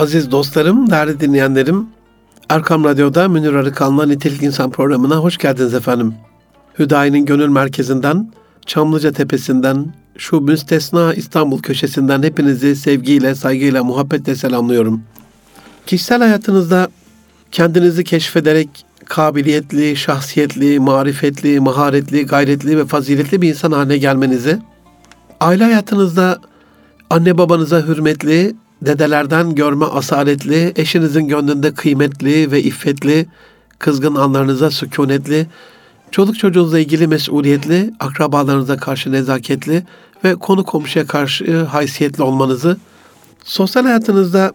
[0.00, 1.86] Aziz dostlarım, değerli dinleyenlerim,
[2.48, 6.14] Erkam Radyo'da Münir Arıkan'la Nitelik İnsan programına hoş geldiniz efendim.
[6.78, 8.32] Hüdayi'nin gönül merkezinden,
[8.66, 15.02] Çamlıca Tepesi'nden, şu müstesna İstanbul köşesinden hepinizi sevgiyle, saygıyla, muhabbetle selamlıyorum.
[15.86, 16.88] Kişisel hayatınızda
[17.52, 18.68] kendinizi keşfederek
[19.04, 24.58] kabiliyetli, şahsiyetli, marifetli, maharetli, gayretli ve faziletli bir insan haline gelmenizi,
[25.40, 26.40] aile hayatınızda
[27.10, 33.26] anne babanıza hürmetli, dedelerden görme asaletli, eşinizin gönlünde kıymetli ve iffetli,
[33.78, 35.46] kızgın anlarınıza sükunetli,
[36.10, 39.82] çoluk çocuğunuzla ilgili mesuliyetli, akrabalarınıza karşı nezaketli
[40.24, 42.76] ve konu komşuya karşı haysiyetli olmanızı,
[43.44, 44.52] sosyal hayatınızda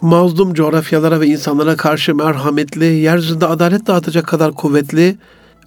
[0.00, 5.16] mazlum coğrafyalara ve insanlara karşı merhametli, yeryüzünde adalet dağıtacak kadar kuvvetli,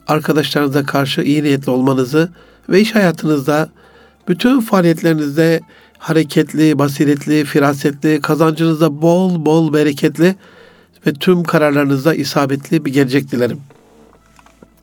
[0.08, 2.30] arkadaşlarınıza karşı iyi niyetli olmanızı
[2.70, 3.70] ve iş hayatınızda
[4.28, 5.62] bütün faaliyetlerinizde
[6.02, 10.36] hareketli, basiretli, firasetli, kazancınızda bol bol bereketli
[11.08, 13.60] ve tüm kararlarınızda isabetli bir gelecek dilerim.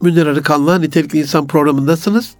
[0.02, 2.34] Münir Arıkan'la Nitelikli İnsan programındasınız.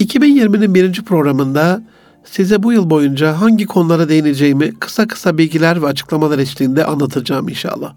[0.00, 1.82] 2020'nin birinci programında
[2.24, 7.94] size bu yıl boyunca hangi konulara değineceğimi kısa kısa bilgiler ve açıklamalar eşliğinde anlatacağım inşallah.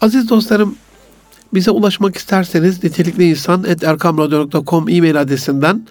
[0.00, 0.74] Aziz dostlarım,
[1.54, 3.64] bize ulaşmak isterseniz nitelikli insan
[4.88, 5.86] e-mail adresinden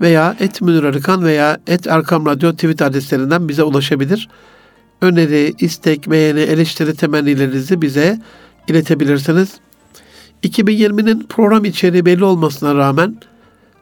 [0.00, 4.28] veya et Münir Arıkan veya et Erkam Radyo tweet adreslerinden bize ulaşabilir.
[5.02, 8.18] Öneri, istek, beğeni, eleştiri temennilerinizi bize
[8.68, 9.54] iletebilirsiniz.
[10.44, 13.16] 2020'nin program içeriği belli olmasına rağmen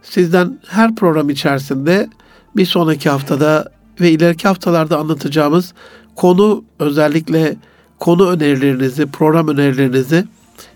[0.03, 2.09] sizden her program içerisinde
[2.57, 5.75] bir sonraki haftada ve ileriki haftalarda anlatacağımız
[6.17, 7.57] konu özellikle
[7.99, 10.25] konu önerilerinizi, program önerilerinizi,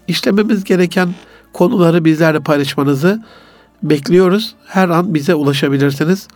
[0.08, 1.14] işlememiz gereken
[1.52, 3.22] konuları bizlerle paylaşmanızı
[3.82, 4.54] bekliyoruz.
[4.66, 6.28] Her an bize ulaşabilirsiniz.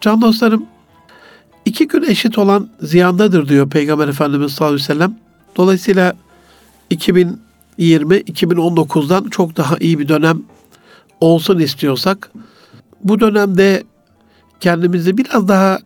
[0.00, 0.66] Can dostlarım,
[1.64, 5.18] iki gün eşit olan ziyandadır diyor Peygamber Efendimiz sallallahu aleyhi ve sellem.
[5.56, 6.16] Dolayısıyla
[6.90, 10.42] 2020 2019'dan çok daha iyi bir dönem
[11.20, 12.30] olsun istiyorsak
[13.04, 13.84] bu dönemde
[14.60, 15.78] kendimizi biraz daha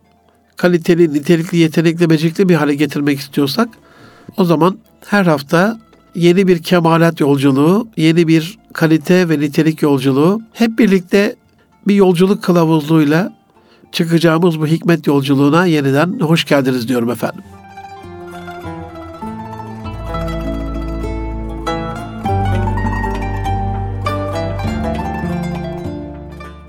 [0.55, 3.69] kaliteli, nitelikli, yetenekli, becerikli bir hale getirmek istiyorsak
[4.37, 5.79] o zaman her hafta
[6.15, 11.35] yeni bir kemalat yolculuğu, yeni bir kalite ve nitelik yolculuğu hep birlikte
[11.87, 13.33] bir yolculuk kılavuzluğuyla
[13.91, 17.43] çıkacağımız bu hikmet yolculuğuna yeniden hoş geldiniz diyorum efendim.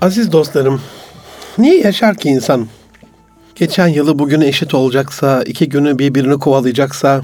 [0.01, 0.81] Aziz dostlarım,
[1.57, 2.67] niye yaşar ki insan?
[3.55, 7.21] Geçen yılı bugüne eşit olacaksa, iki günü birbirini kovalayacaksa,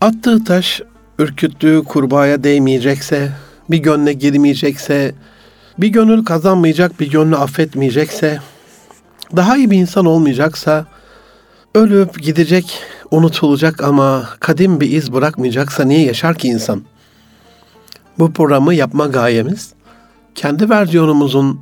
[0.00, 0.82] attığı taş
[1.18, 3.32] ürküttüğü kurbağaya değmeyecekse,
[3.70, 5.14] bir gönle girmeyecekse,
[5.78, 8.38] bir gönül kazanmayacak, bir gönlü affetmeyecekse,
[9.36, 10.86] daha iyi bir insan olmayacaksa,
[11.74, 16.82] ölüp gidecek, unutulacak ama kadim bir iz bırakmayacaksa niye yaşar ki insan?
[18.18, 19.72] Bu programı yapma gayemiz,
[20.34, 21.60] kendi versiyonumuzun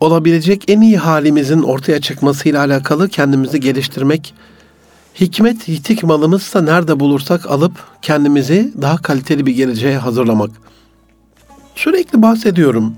[0.00, 4.34] olabilecek en iyi halimizin ortaya çıkmasıyla alakalı kendimizi geliştirmek,
[5.20, 10.50] hikmet yitik malımızsa nerede bulursak alıp kendimizi daha kaliteli bir geleceğe hazırlamak.
[11.76, 12.94] Sürekli bahsediyorum.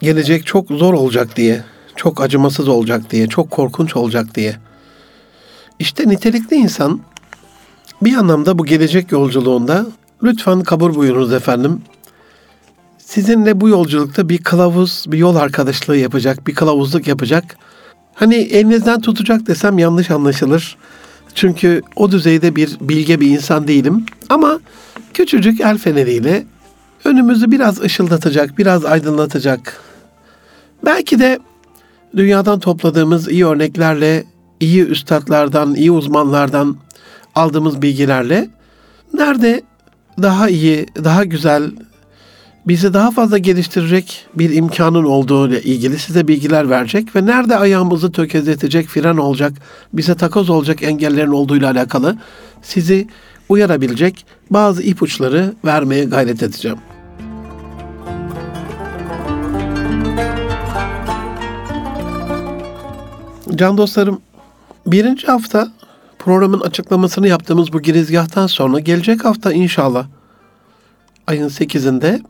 [0.00, 1.64] Gelecek çok zor olacak diye,
[1.96, 4.56] çok acımasız olacak diye, çok korkunç olacak diye.
[5.78, 7.00] İşte nitelikli insan
[8.02, 9.86] bir anlamda bu gelecek yolculuğunda
[10.22, 11.82] lütfen kabul buyurunuz efendim
[13.12, 17.56] sizinle bu yolculukta bir kılavuz, bir yol arkadaşlığı yapacak, bir kılavuzluk yapacak.
[18.14, 20.76] Hani elinizden tutacak desem yanlış anlaşılır.
[21.34, 24.06] Çünkü o düzeyde bir bilge bir insan değilim.
[24.30, 24.60] Ama
[25.14, 26.44] küçücük el feneriyle
[27.04, 29.80] önümüzü biraz ışıldatacak, biraz aydınlatacak.
[30.84, 31.38] Belki de
[32.16, 34.24] dünyadan topladığımız iyi örneklerle,
[34.60, 36.76] iyi üstadlardan, iyi uzmanlardan
[37.34, 38.48] aldığımız bilgilerle
[39.14, 39.62] nerede
[40.22, 41.70] daha iyi, daha güzel,
[42.66, 48.12] bizi daha fazla geliştirecek bir imkanın olduğu ile ilgili size bilgiler verecek ve nerede ayağımızı
[48.12, 49.52] tökezletecek, fren olacak,
[49.92, 52.18] bize takoz olacak engellerin olduğuyla alakalı
[52.62, 53.08] sizi
[53.48, 56.78] uyarabilecek bazı ipuçları vermeye gayret edeceğim.
[63.54, 64.20] Can dostlarım,
[64.86, 65.72] birinci hafta
[66.18, 70.06] programın açıklamasını yaptığımız bu girizgahtan sonra gelecek hafta inşallah
[71.26, 72.20] ayın 8'inde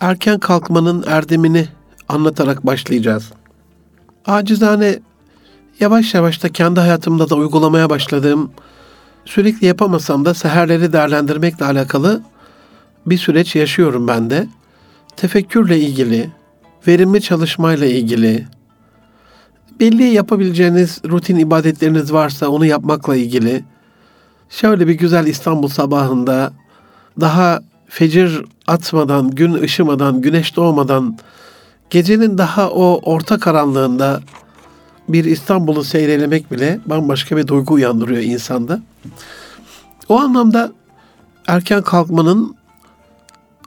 [0.00, 1.68] erken kalkmanın erdemini
[2.08, 3.32] anlatarak başlayacağız.
[4.26, 4.98] Acizane
[5.80, 8.50] yavaş yavaş da kendi hayatımda da uygulamaya başladığım,
[9.24, 12.22] sürekli yapamasam da seherleri değerlendirmekle alakalı
[13.06, 14.48] bir süreç yaşıyorum ben de.
[15.16, 16.30] Tefekkürle ilgili,
[16.86, 18.46] verimli çalışmayla ilgili,
[19.80, 23.64] belli yapabileceğiniz rutin ibadetleriniz varsa onu yapmakla ilgili,
[24.50, 26.52] şöyle bir güzel İstanbul sabahında
[27.20, 31.18] daha fecir atmadan, gün ışımadan, güneş doğmadan
[31.90, 34.20] gecenin daha o orta karanlığında
[35.08, 38.82] bir İstanbul'u seyrelemek bile bambaşka bir duygu uyandırıyor insanda.
[40.08, 40.72] O anlamda
[41.46, 42.56] erken kalkmanın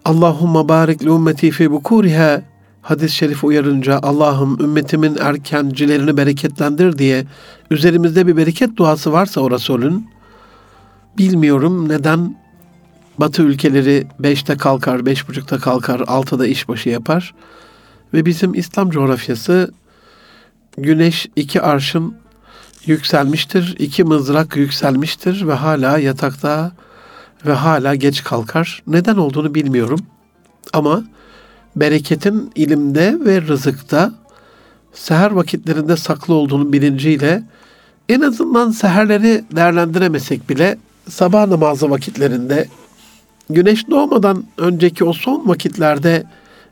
[0.05, 2.41] Allahumma barik li ümmeti fi bukuriha
[2.81, 7.25] hadis-i şerif uyarınca Allah'ım ümmetimin erkencilerini bereketlendir diye
[7.71, 10.09] üzerimizde bir bereket duası varsa o Resulün
[11.17, 12.35] bilmiyorum neden
[13.17, 17.33] Batı ülkeleri beşte kalkar, beş buçukta kalkar, altıda işbaşı yapar.
[18.13, 19.71] Ve bizim İslam coğrafyası
[20.77, 22.15] güneş iki arşın
[22.85, 26.71] yükselmiştir, iki mızrak yükselmiştir ve hala yatakta
[27.45, 28.83] ve hala geç kalkar.
[28.87, 29.99] Neden olduğunu bilmiyorum.
[30.73, 31.03] Ama
[31.75, 34.13] bereketin ilimde ve rızıkta
[34.93, 37.43] seher vakitlerinde saklı olduğunu bilinciyle
[38.09, 40.77] en azından seherleri değerlendiremesek bile
[41.09, 42.67] sabah namazı vakitlerinde
[43.49, 46.23] güneş doğmadan önceki o son vakitlerde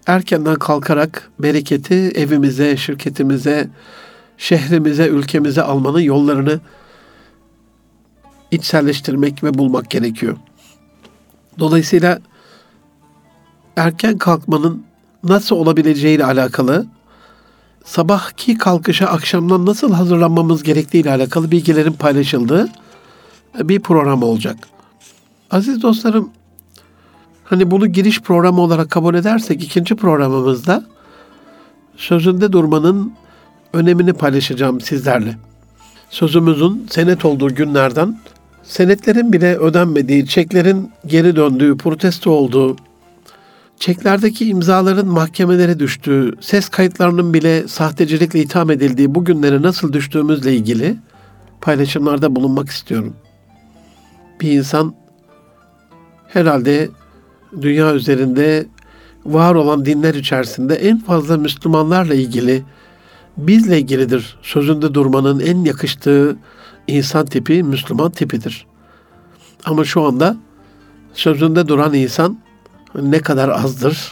[0.08, 3.70] erkenden kalkarak bereketi evimize, şirketimize,
[4.38, 6.60] şehrimize, ülkemize almanın yollarını
[8.52, 10.38] içselleştirmek ve bulmak gerekiyor.
[11.60, 12.20] Dolayısıyla
[13.76, 14.86] erken kalkmanın
[15.24, 16.86] nasıl olabileceğiyle alakalı
[17.86, 22.70] sabahki kalkışa akşamdan nasıl hazırlanmamız gerektiğiyle alakalı bilgilerin paylaşıldığı
[23.60, 24.58] bir program olacak.
[25.52, 26.30] Aziz dostlarım,
[27.46, 30.84] hani bunu giriş programı olarak kabul edersek ikinci programımızda
[31.98, 33.14] sözünde durmanın
[33.74, 35.38] önemini paylaşacağım sizlerle.
[36.10, 38.20] Sözümüzün senet olduğu günlerden
[38.64, 42.76] senetlerin bile ödenmediği, çeklerin geri döndüğü, protesto olduğu,
[43.80, 50.98] çeklerdeki imzaların mahkemelere düştüğü, ses kayıtlarının bile sahtecilikle itham edildiği bu günlere nasıl düştüğümüzle ilgili
[51.62, 53.16] paylaşımlarda bulunmak istiyorum.
[54.42, 54.96] Bir insan
[56.28, 56.90] herhalde
[57.62, 58.66] dünya üzerinde
[59.26, 62.64] var olan dinler içerisinde en fazla Müslümanlarla ilgili
[63.38, 64.38] bizle ilgilidir.
[64.42, 66.38] Sözünde durmanın en yakıştığı
[66.88, 68.66] insan tipi Müslüman tipidir.
[69.66, 70.38] Ama şu anda
[71.14, 72.38] sözünde duran insan
[72.96, 74.12] ne kadar azdır.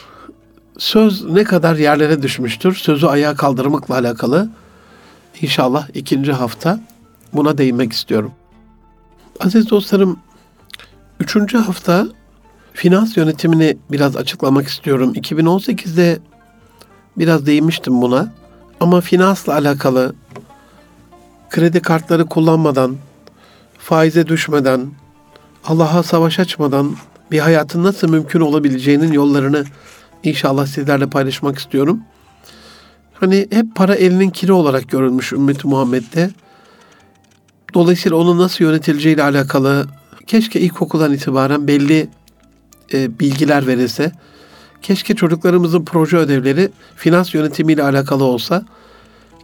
[0.78, 2.76] Söz ne kadar yerlere düşmüştür.
[2.76, 4.50] Sözü ayağa kaldırmakla alakalı
[5.42, 6.80] inşallah ikinci hafta
[7.34, 8.32] buna değinmek istiyorum.
[9.40, 10.20] Aziz dostlarım,
[11.20, 12.08] üçüncü hafta
[12.74, 15.14] finans yönetimini biraz açıklamak istiyorum.
[15.14, 16.20] 2018'de
[17.18, 18.34] biraz değinmiştim buna.
[18.80, 20.16] Ama finansla alakalı
[21.50, 22.96] kredi kartları kullanmadan,
[23.78, 24.92] faize düşmeden,
[25.66, 26.96] Allah'a savaş açmadan
[27.32, 29.66] bir hayatın nasıl mümkün olabileceğinin yollarını
[30.24, 32.00] inşallah sizlerle paylaşmak istiyorum.
[33.14, 36.30] Hani hep para elinin kiri olarak görülmüş ümmeti Muhammed'de.
[37.74, 39.88] Dolayısıyla onun nasıl yönetileceğiyle alakalı
[40.28, 42.10] keşke ilkokuldan itibaren belli
[42.94, 44.12] e, bilgiler verilse.
[44.82, 48.66] Keşke çocuklarımızın proje ödevleri finans yönetimiyle alakalı olsa.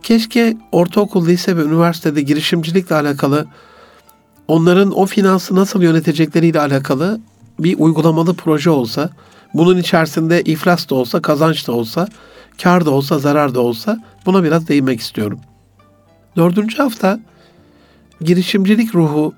[0.04, 3.48] Keşke ortaokul, lise ve üniversitede girişimcilikle alakalı
[4.48, 7.20] onların o finansı nasıl yönetecekleriyle alakalı
[7.60, 9.10] bir uygulamalı proje olsa,
[9.54, 12.08] bunun içerisinde iflas da olsa, kazanç da olsa,
[12.64, 15.40] kar da olsa, zarar da olsa buna biraz değinmek istiyorum.
[16.36, 17.20] Dördüncü hafta
[18.22, 19.34] girişimcilik ruhu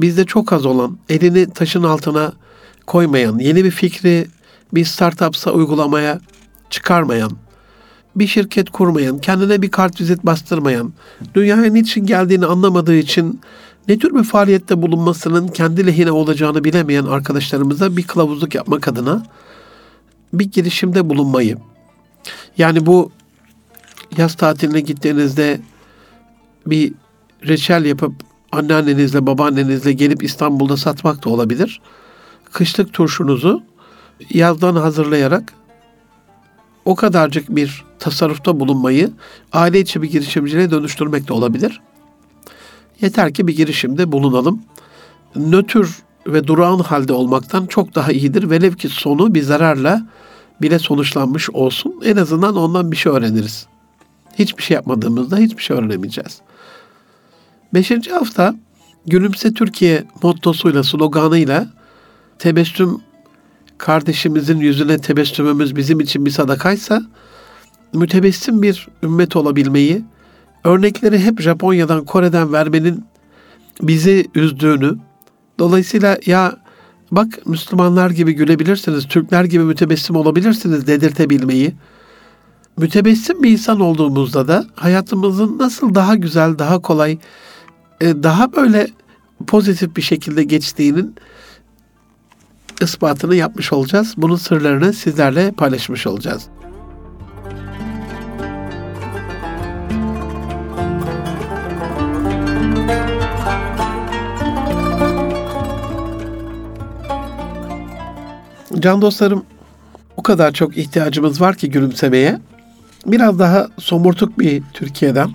[0.00, 2.32] bizde çok az olan, elini taşın altına
[2.90, 4.26] koymayan, yeni bir fikri
[4.74, 6.20] bir startupsa uygulamaya
[6.70, 7.30] çıkarmayan,
[8.16, 10.92] bir şirket kurmayan, kendine bir kart vizit bastırmayan,
[11.34, 13.40] dünyaya niçin geldiğini anlamadığı için
[13.88, 19.22] ne tür bir faaliyette bulunmasının kendi lehine olacağını bilemeyen arkadaşlarımıza bir kılavuzluk yapmak adına
[20.32, 21.56] bir girişimde bulunmayı.
[22.58, 23.12] Yani bu
[24.16, 25.60] yaz tatiline gittiğinizde
[26.66, 26.92] bir
[27.48, 28.12] reçel yapıp
[28.52, 31.80] anneannenizle, babaannenizle gelip İstanbul'da satmak da olabilir.
[32.52, 33.62] Kışlık turşunuzu
[34.30, 35.52] yazdan hazırlayarak
[36.84, 39.10] o kadarcık bir tasarrufta bulunmayı
[39.52, 41.80] aile içi bir girişimciliğe dönüştürmek de olabilir.
[43.00, 44.62] Yeter ki bir girişimde bulunalım.
[45.36, 45.86] Nötr
[46.26, 48.50] ve durağan halde olmaktan çok daha iyidir.
[48.50, 50.06] Velev ki sonu bir zararla
[50.62, 52.00] bile sonuçlanmış olsun.
[52.04, 53.66] En azından ondan bir şey öğreniriz.
[54.38, 56.40] Hiçbir şey yapmadığımızda hiçbir şey öğrenemeyeceğiz.
[57.74, 58.54] Beşinci hafta
[59.06, 61.66] Gülümse Türkiye mottosuyla, sloganıyla
[62.40, 63.00] tebessüm
[63.78, 67.02] kardeşimizin yüzüne tebessümümüz bizim için bir sadakaysa
[67.92, 70.04] mütebessim bir ümmet olabilmeyi,
[70.64, 73.04] örnekleri hep Japonya'dan, Kore'den vermenin
[73.82, 74.96] bizi üzdüğünü,
[75.58, 76.56] dolayısıyla ya
[77.10, 81.74] bak Müslümanlar gibi gülebilirsiniz, Türkler gibi mütebessim olabilirsiniz dedirtebilmeyi,
[82.76, 87.18] mütebessim bir insan olduğumuzda da hayatımızın nasıl daha güzel, daha kolay,
[88.00, 88.86] e, daha böyle
[89.46, 91.14] pozitif bir şekilde geçtiğinin
[92.80, 94.14] ispatını yapmış olacağız.
[94.16, 96.48] Bunun sırlarını sizlerle paylaşmış olacağız.
[108.80, 109.44] Can dostlarım,
[110.16, 112.40] o kadar çok ihtiyacımız var ki gülümsemeye.
[113.06, 115.30] Biraz daha somurtuk bir Türkiye'den,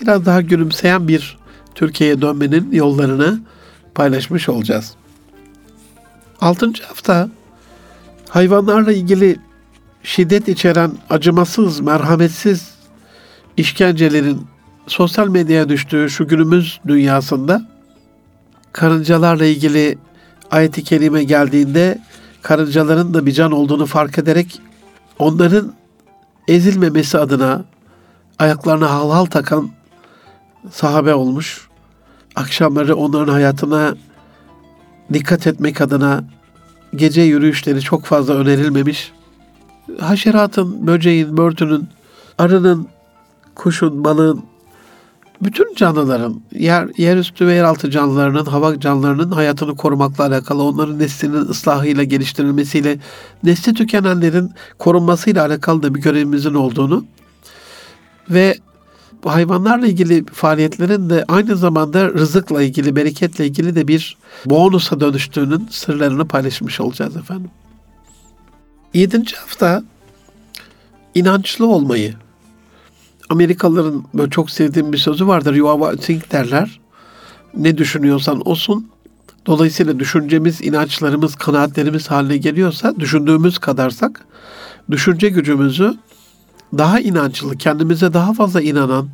[0.00, 1.38] biraz daha gülümseyen bir
[1.74, 3.40] Türkiye'ye dönmenin yollarını
[3.94, 4.94] paylaşmış olacağız.
[6.40, 7.28] Altıncı hafta
[8.28, 9.36] hayvanlarla ilgili
[10.02, 12.70] şiddet içeren acımasız, merhametsiz
[13.56, 14.46] işkencelerin
[14.86, 17.62] sosyal medyaya düştüğü şu günümüz dünyasında
[18.72, 19.98] karıncalarla ilgili
[20.50, 21.98] ayet-i kerime geldiğinde
[22.42, 24.60] karıncaların da bir can olduğunu fark ederek
[25.18, 25.72] onların
[26.48, 27.64] ezilmemesi adına
[28.38, 29.70] ayaklarına hal hal takan
[30.72, 31.68] sahabe olmuş.
[32.36, 33.94] Akşamları onların hayatına
[35.12, 36.24] dikkat etmek adına
[36.96, 39.12] gece yürüyüşleri çok fazla önerilmemiş.
[40.00, 41.88] Haşeratın, böceğin, börtünün,
[42.38, 42.88] arının,
[43.54, 44.44] kuşun, balığın,
[45.42, 52.02] bütün canlıların, yer, yerüstü ve yeraltı canlılarının, hava canlılarının hayatını korumakla alakalı, onların neslinin ıslahıyla,
[52.02, 52.98] geliştirilmesiyle,
[53.42, 57.04] nesli tükenenlerin korunmasıyla alakalı da bir görevimizin olduğunu
[58.30, 58.58] ve
[59.32, 64.16] hayvanlarla ilgili faaliyetlerin de aynı zamanda rızıkla ilgili, bereketle ilgili de bir
[64.46, 67.50] bonusa dönüştüğünün sırlarını paylaşmış olacağız efendim.
[68.94, 69.82] Yedinci hafta
[71.14, 72.14] inançlı olmayı.
[73.28, 75.54] Amerikalıların böyle çok sevdiğim bir sözü vardır.
[75.54, 76.80] You are what think derler.
[77.56, 78.90] Ne düşünüyorsan olsun.
[79.46, 84.24] Dolayısıyla düşüncemiz, inançlarımız, kanaatlerimiz haline geliyorsa, düşündüğümüz kadarsak,
[84.90, 85.94] düşünce gücümüzü
[86.78, 89.08] daha inançlı, kendimize daha fazla inanan,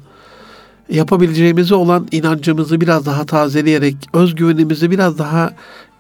[0.89, 5.53] yapabileceğimize olan inancımızı biraz daha tazeleyerek, özgüvenimizi biraz daha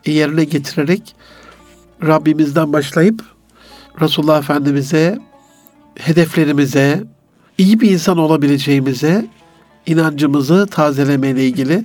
[0.06, 1.14] yerine getirerek
[2.02, 3.22] Rabbimizden başlayıp
[4.00, 5.18] Resulullah Efendimiz'e,
[5.94, 7.04] hedeflerimize,
[7.58, 9.26] iyi bir insan olabileceğimize
[9.86, 11.84] inancımızı tazelemeyle ilgili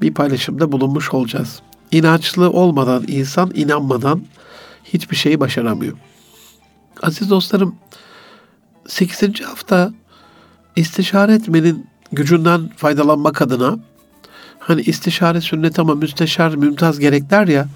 [0.00, 1.60] bir paylaşımda bulunmuş olacağız.
[1.90, 4.22] İnançlı olmadan insan inanmadan
[4.84, 5.96] hiçbir şeyi başaramıyor.
[7.02, 7.74] Aziz dostlarım,
[8.88, 9.40] 8.
[9.40, 9.92] hafta
[10.76, 13.78] istişare etmenin gücünden faydalanmak adına
[14.58, 17.68] hani istişare sünnet ama müsteşar mümtaz gerekler ya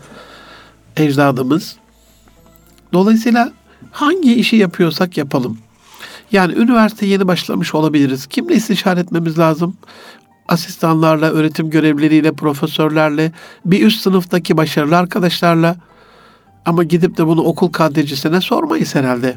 [0.96, 1.76] ecdadımız.
[2.92, 3.52] Dolayısıyla
[3.90, 5.58] hangi işi yapıyorsak yapalım.
[6.32, 8.26] Yani üniversite yeni başlamış olabiliriz.
[8.26, 9.76] Kimle istişare etmemiz lazım?
[10.48, 13.32] Asistanlarla, öğretim görevlileriyle, profesörlerle,
[13.64, 15.76] bir üst sınıftaki başarılı arkadaşlarla.
[16.64, 19.36] Ama gidip de bunu okul kadrecisine sormayız herhalde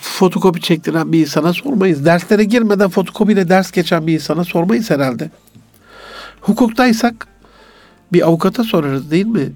[0.00, 2.04] fotokopi çektiren bir insana sormayız.
[2.04, 5.30] Derslere girmeden fotokopiyle ders geçen bir insana sormayız herhalde.
[6.40, 7.26] Hukuktaysak
[8.12, 9.52] bir avukata sorarız değil mi?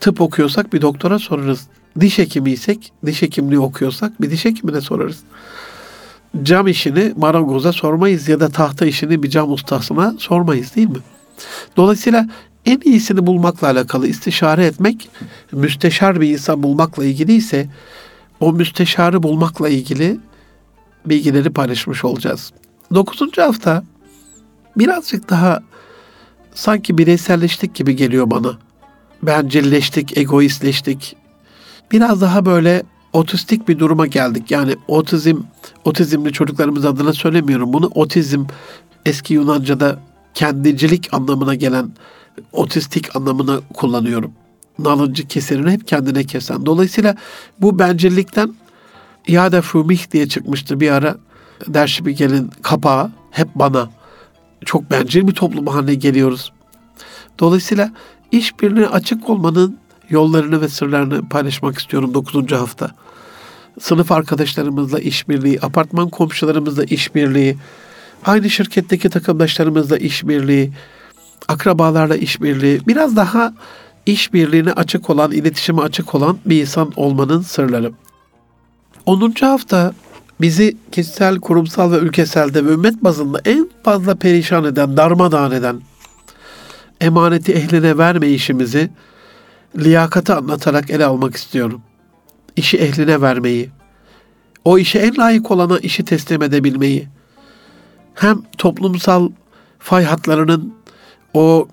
[0.00, 1.66] Tıp okuyorsak bir doktora sorarız.
[2.00, 5.18] Diş hekimiysek, diş hekimliği okuyorsak bir diş hekimine sorarız.
[6.42, 10.98] Cam işini marangoza sormayız ya da tahta işini bir cam ustasına sormayız değil mi?
[11.76, 12.28] Dolayısıyla
[12.66, 15.08] en iyisini bulmakla alakalı istişare etmek,
[15.52, 17.68] müsteşar bir insan bulmakla ilgili ise
[18.40, 20.20] o müsteşarı bulmakla ilgili
[21.06, 22.52] bilgileri paylaşmış olacağız.
[22.94, 23.84] Dokuzuncu hafta
[24.76, 25.60] birazcık daha
[26.54, 28.58] sanki bireyselleştik gibi geliyor bana.
[29.22, 31.16] Bencilleştik, egoistleştik.
[31.92, 34.50] Biraz daha böyle otistik bir duruma geldik.
[34.50, 35.36] Yani otizm,
[35.84, 37.90] otizmli çocuklarımız adına söylemiyorum bunu.
[37.94, 38.44] Otizm
[39.06, 39.98] eski Yunanca'da
[40.34, 41.90] kendicilik anlamına gelen
[42.52, 44.32] otistik anlamına kullanıyorum
[44.78, 46.66] nalıncı keserini hep kendine kesen.
[46.66, 47.16] Dolayısıyla
[47.60, 48.54] bu bencillikten
[49.26, 51.16] İade Fumih diye çıkmıştı bir ara.
[51.66, 53.90] Derşibigel'in kapağı hep bana.
[54.64, 56.52] Çok bencil bir toplum haline geliyoruz.
[57.38, 57.92] Dolayısıyla
[58.32, 59.78] işbirliğine açık olmanın
[60.10, 62.52] yollarını ve sırlarını paylaşmak istiyorum 9.
[62.52, 62.90] hafta.
[63.80, 67.56] Sınıf arkadaşlarımızla işbirliği, apartman komşularımızla işbirliği,
[68.24, 70.72] aynı şirketteki takımdaşlarımızla işbirliği,
[71.48, 73.54] akrabalarla işbirliği, biraz daha
[74.06, 77.92] işbirliğine açık olan, iletişime açık olan bir insan olmanın sırları.
[79.06, 79.32] 10.
[79.40, 79.94] hafta
[80.40, 85.80] bizi kişisel, kurumsal ve ülkeselde ve ümmet bazında en fazla perişan eden, darmadağın eden,
[87.00, 88.90] emaneti ehline verme işimizi
[89.78, 91.82] liyakati anlatarak ele almak istiyorum.
[92.56, 93.70] İşi ehline vermeyi,
[94.64, 97.08] o işe en layık olana işi teslim edebilmeyi,
[98.14, 99.30] hem toplumsal
[99.78, 100.74] fay hatlarının
[101.34, 101.68] o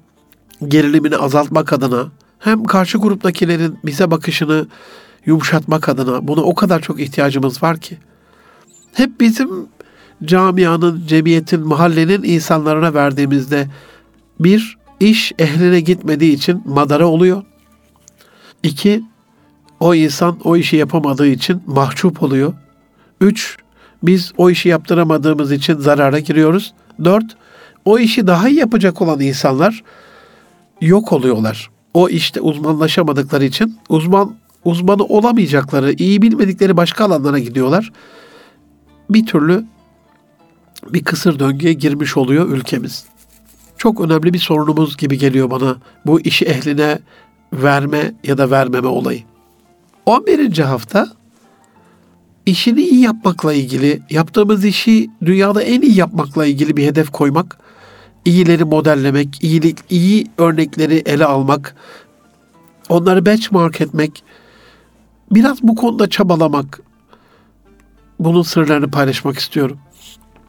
[0.68, 2.08] gerilimini azaltmak adına
[2.44, 4.68] hem karşı gruptakilerin bize bakışını
[5.26, 7.98] yumuşatmak adına buna o kadar çok ihtiyacımız var ki.
[8.94, 9.50] Hep bizim
[10.24, 13.68] camianın, cemiyetin, mahallenin insanlarına verdiğimizde
[14.40, 17.44] bir iş ehline gitmediği için madara oluyor.
[18.64, 19.04] İki,
[19.80, 22.54] o insan o işi yapamadığı için mahcup oluyor.
[23.22, 23.58] Üç,
[24.04, 26.74] biz o işi yaptıramadığımız için zarara giriyoruz.
[27.04, 27.36] Dört,
[27.86, 29.84] o işi daha iyi yapacak olan insanlar
[30.82, 31.73] yok oluyorlar.
[31.94, 34.36] O işte uzmanlaşamadıkları için uzman
[34.66, 37.92] uzmanı olamayacakları, iyi bilmedikleri başka alanlara gidiyorlar.
[39.10, 39.66] Bir türlü
[40.90, 43.06] bir kısır döngüye girmiş oluyor ülkemiz.
[43.78, 47.00] Çok önemli bir sorunumuz gibi geliyor bana bu işi ehline
[47.54, 49.24] verme ya da vermeme olayı.
[50.06, 50.58] 11.
[50.58, 51.08] hafta
[52.46, 57.58] işini iyi yapmakla ilgili, yaptığımız işi dünyada en iyi yapmakla ilgili bir hedef koymak,
[58.26, 61.76] iyileri modellemek, iyilik, iyi örnekleri ele almak,
[62.90, 64.24] onları benchmark etmek,
[65.32, 66.82] biraz bu konuda çabalamak,
[68.20, 69.78] bunun sırlarını paylaşmak istiyorum.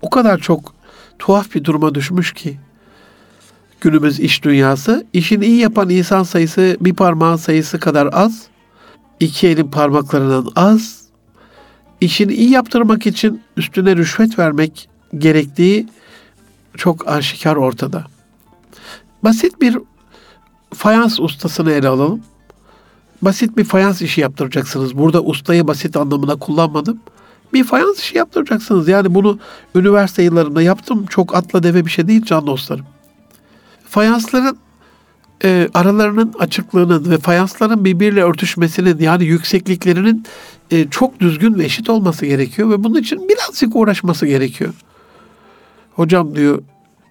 [0.02, 0.74] O kadar çok
[1.18, 2.58] tuhaf bir duruma düşmüş ki
[3.80, 5.06] günümüz iş dünyası.
[5.12, 8.46] işini iyi yapan insan sayısı bir parmağın sayısı kadar az.
[9.20, 11.04] iki elin parmaklarından az.
[12.00, 14.88] İşini iyi yaptırmak için üstüne rüşvet vermek
[15.18, 15.86] gerektiği
[16.76, 18.04] çok aşikar ortada.
[19.24, 19.78] Basit bir
[20.74, 22.22] fayans ustasını ele alalım.
[23.22, 24.98] Basit bir fayans işi yaptıracaksınız.
[24.98, 27.00] Burada ustayı basit anlamına kullanmadım.
[27.52, 28.88] Bir fayans işi yaptıracaksınız.
[28.88, 29.38] Yani bunu
[29.74, 31.06] üniversite yıllarında yaptım.
[31.06, 32.86] Çok atla deve bir şey değil can dostlarım.
[33.88, 34.58] Fayansların
[35.44, 40.24] e, aralarının açıklığının ve fayansların birbiriyle örtüşmesinin yani yüksekliklerinin
[40.70, 44.74] e, çok düzgün ve eşit olması gerekiyor ve bunun için birazcık uğraşması gerekiyor.
[45.94, 46.62] Hocam diyor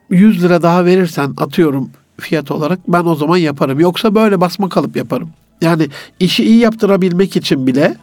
[0.10, 3.80] 100 lira daha verirsen atıyorum fiyat olarak ben o zaman yaparım.
[3.80, 5.30] Yoksa böyle basma kalıp yaparım.
[5.62, 5.88] Yani
[6.20, 7.98] işi iyi yaptırabilmek için bile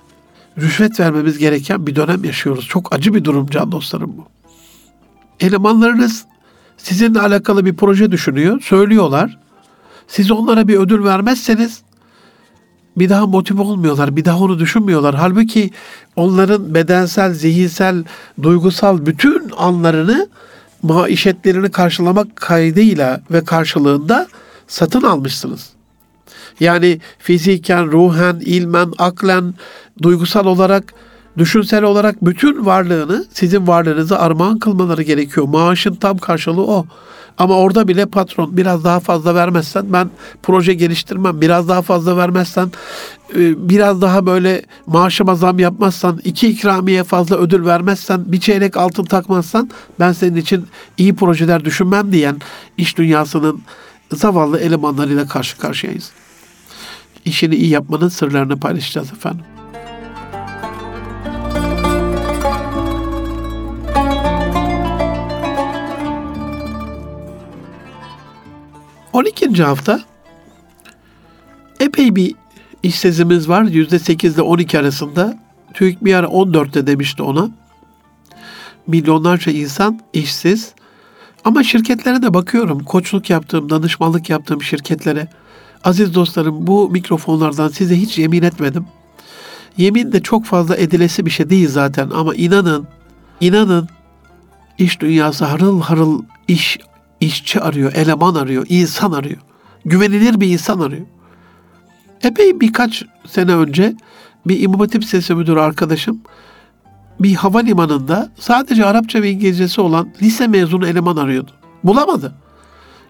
[0.59, 2.67] rüşvet vermemiz gereken bir dönem yaşıyoruz.
[2.67, 4.25] Çok acı bir durum can dostlarım bu.
[5.41, 6.25] Elemanlarınız
[6.77, 9.39] sizinle alakalı bir proje düşünüyor, söylüyorlar.
[10.09, 11.83] Siz onlara bir ödül vermezseniz
[12.97, 15.15] bir daha motive olmuyorlar, bir daha onu düşünmüyorlar.
[15.15, 15.71] Halbuki
[16.17, 18.05] onların bedensel, zihinsel,
[18.43, 20.29] duygusal bütün anlarını
[20.83, 24.29] maişetlerini karşılamak kaydıyla ve karşılığında
[24.69, 25.71] satın almışsınız.
[26.61, 29.55] Yani fiziken, ruhen, ilmen, aklen,
[30.03, 30.95] duygusal olarak,
[31.41, 35.49] düşünsel olarak bütün varlığını, sizin varlığınızı armağan kılmaları gerekiyor.
[35.49, 36.87] Maaşın tam karşılığı o.
[37.39, 40.11] Ama orada bile patron biraz daha fazla vermezsen ben
[40.43, 41.41] proje geliştirmem.
[41.41, 42.73] Biraz daha fazla vermezsen
[43.37, 49.05] e, biraz daha böyle maaşıma zam yapmazsan, iki ikramiye fazla ödül vermezsen, bir çeyrek altın
[49.05, 50.67] takmazsan ben senin için
[50.99, 52.37] iyi projeler düşünmem diyen
[52.79, 53.63] iş dünyasının
[54.13, 56.11] zavallı elemanlarıyla karşı karşıyayız.
[57.25, 59.60] İşini iyi yapmanın sırlarını paylaşacağız efendim.
[69.13, 69.63] 12.
[69.63, 70.01] hafta
[71.81, 72.35] epey bir
[72.83, 73.65] işsizimiz var.
[73.65, 75.39] %8 ile 12 arasında.
[75.75, 77.51] TÜİK bir ara 14'te demişti ona.
[78.87, 80.75] Milyonlarca insan işsiz.
[81.45, 82.85] Ama şirketlere de bakıyorum.
[82.85, 85.29] Koçluk yaptığım, danışmanlık yaptığım şirketlere.
[85.85, 88.87] Aziz dostlarım bu mikrofonlardan size hiç yemin etmedim.
[89.77, 92.87] Yemin de çok fazla edilesi bir şey değil zaten ama inanın,
[93.41, 93.89] inanın
[94.79, 96.79] iş dünyası harıl harıl iş
[97.21, 99.41] işçi arıyor, eleman arıyor, insan arıyor.
[99.85, 101.07] Güvenilir bir insan arıyor.
[102.23, 103.95] Epey birkaç sene önce
[104.47, 106.21] bir İmam Hatip Sesi Müdürü arkadaşım
[107.21, 111.51] bir havalimanında sadece Arapça ve İngilizcesi olan lise mezunu eleman arıyordu.
[111.85, 112.35] Bulamadı.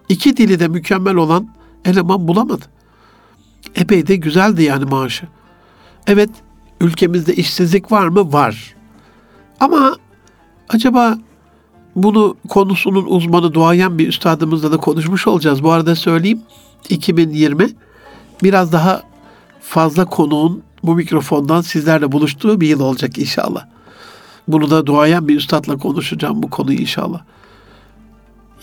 [0.09, 1.47] İki dili de mükemmel olan
[1.85, 2.65] eleman bulamadı.
[3.75, 5.27] Epey de güzeldi yani maaşı.
[6.07, 6.29] Evet
[6.81, 8.33] ülkemizde işsizlik var mı?
[8.33, 8.75] Var.
[9.59, 9.95] Ama
[10.69, 11.17] acaba
[11.95, 15.63] bunu konusunun uzmanı duayen bir üstadımızla da konuşmuş olacağız.
[15.63, 16.41] Bu arada söyleyeyim
[16.89, 17.69] 2020
[18.43, 19.03] biraz daha
[19.61, 23.65] fazla konuğun bu mikrofondan sizlerle buluştuğu bir yıl olacak inşallah.
[24.47, 27.21] Bunu da duayen bir üstadla konuşacağım bu konuyu inşallah.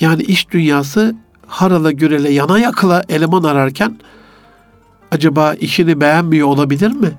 [0.00, 3.98] Yani iş dünyası harala gürele yana yakıla eleman ararken
[5.10, 7.12] acaba işini beğenmiyor olabilir mi?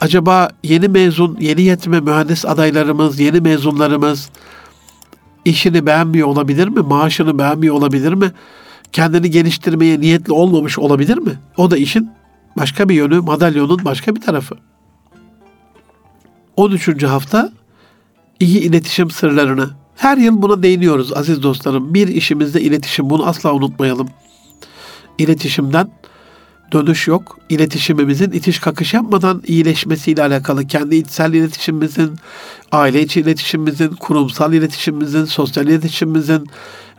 [0.00, 4.30] Acaba yeni mezun, yeni yetme mühendis adaylarımız, yeni mezunlarımız,
[5.44, 6.80] işini beğenmiyor olabilir mi?
[6.80, 8.32] Maaşını beğenmiyor olabilir mi?
[8.92, 11.38] Kendini geliştirmeye niyetli olmamış olabilir mi?
[11.56, 12.10] O da işin
[12.56, 14.56] başka bir yönü, madalyonun başka bir tarafı.
[16.56, 17.02] 13.
[17.02, 17.52] hafta
[18.40, 19.70] iyi iletişim sırlarını.
[19.96, 21.94] Her yıl buna değiniyoruz aziz dostlarım.
[21.94, 24.08] Bir işimizde iletişim bunu asla unutmayalım.
[25.18, 25.90] İletişimden
[26.72, 27.38] dönüş yok.
[27.48, 32.16] İletişimimizin itiş kakış yapmadan iyileşmesiyle alakalı kendi içsel iletişimimizin,
[32.72, 36.46] aile içi iletişimimizin, kurumsal iletişimimizin, sosyal iletişimimizin,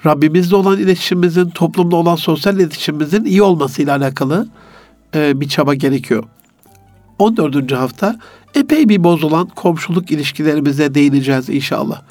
[0.05, 4.47] Rabbimizle olan iletişimimizin, toplumda olan sosyal iletişimimizin iyi olmasıyla alakalı
[5.15, 6.23] e, bir çaba gerekiyor.
[7.19, 7.71] 14.
[7.71, 8.19] hafta
[8.55, 12.01] epey bir bozulan komşuluk ilişkilerimize değineceğiz inşallah.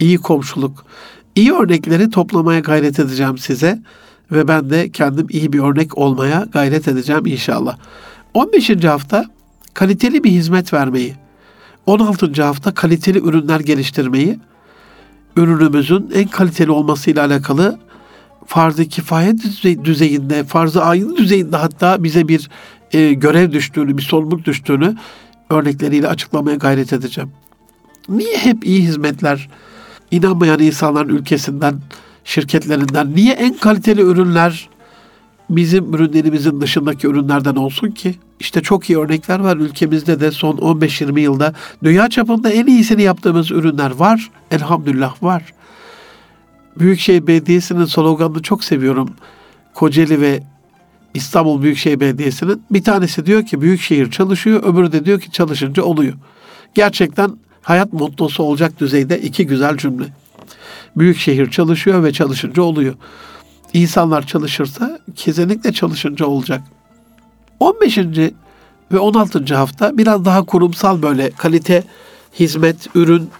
[0.00, 0.84] İyi komşuluk.
[1.34, 3.82] İyi örnekleri toplamaya gayret edeceğim size
[4.32, 7.76] ve ben de kendim iyi bir örnek olmaya gayret edeceğim inşallah.
[8.34, 8.84] 15.
[8.84, 9.24] hafta
[9.74, 11.14] kaliteli bir hizmet vermeyi,
[11.86, 12.42] 16.
[12.42, 14.38] hafta kaliteli ürünler geliştirmeyi,
[15.36, 17.78] ürünümüzün en kaliteli olmasıyla alakalı
[18.46, 19.34] farz-ı kifaye
[19.84, 22.48] düzeyinde, farz-ı ayın düzeyinde hatta bize bir
[22.92, 24.96] e, görev düştüğünü, bir sorumluluk düştüğünü
[25.50, 27.30] örnekleriyle açıklamaya gayret edeceğim.
[28.08, 29.48] Niye hep iyi hizmetler
[30.10, 31.74] inanmayan insanların ülkesinden,
[32.28, 34.68] şirketlerinden niye en kaliteli ürünler
[35.50, 38.14] bizim ürünlerimizin dışındaki ürünlerden olsun ki?
[38.40, 43.50] İşte çok iyi örnekler var ülkemizde de son 15-20 yılda dünya çapında en iyisini yaptığımız
[43.50, 44.30] ürünler var.
[44.50, 45.42] Elhamdülillah var.
[46.78, 49.10] Büyükşehir Belediyesi'nin sloganını çok seviyorum.
[49.74, 50.42] Kocaeli ve
[51.14, 56.14] İstanbul Büyükşehir Belediyesi'nin bir tanesi diyor ki Büyükşehir çalışıyor, öbürü de diyor ki çalışınca oluyor.
[56.74, 57.30] Gerçekten
[57.62, 60.04] hayat mottosu olacak düzeyde iki güzel cümle.
[60.98, 62.94] Büyükşehir çalışıyor ve çalışınca oluyor.
[63.72, 66.62] İnsanlar çalışırsa kesinlikle çalışınca olacak.
[67.60, 67.98] 15.
[68.92, 69.54] ve 16.
[69.54, 71.84] hafta biraz daha kurumsal böyle kalite,
[72.38, 73.30] hizmet, ürün,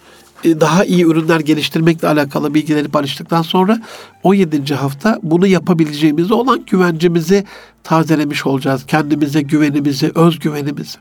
[0.44, 3.82] e, daha iyi ürünler geliştirmekle alakalı bilgileri paylaştıktan sonra
[4.22, 4.74] 17.
[4.74, 7.44] hafta bunu yapabileceğimizi olan güvencimizi
[7.84, 8.86] tazelemiş olacağız.
[8.86, 10.98] Kendimize güvenimizi, özgüvenimizi.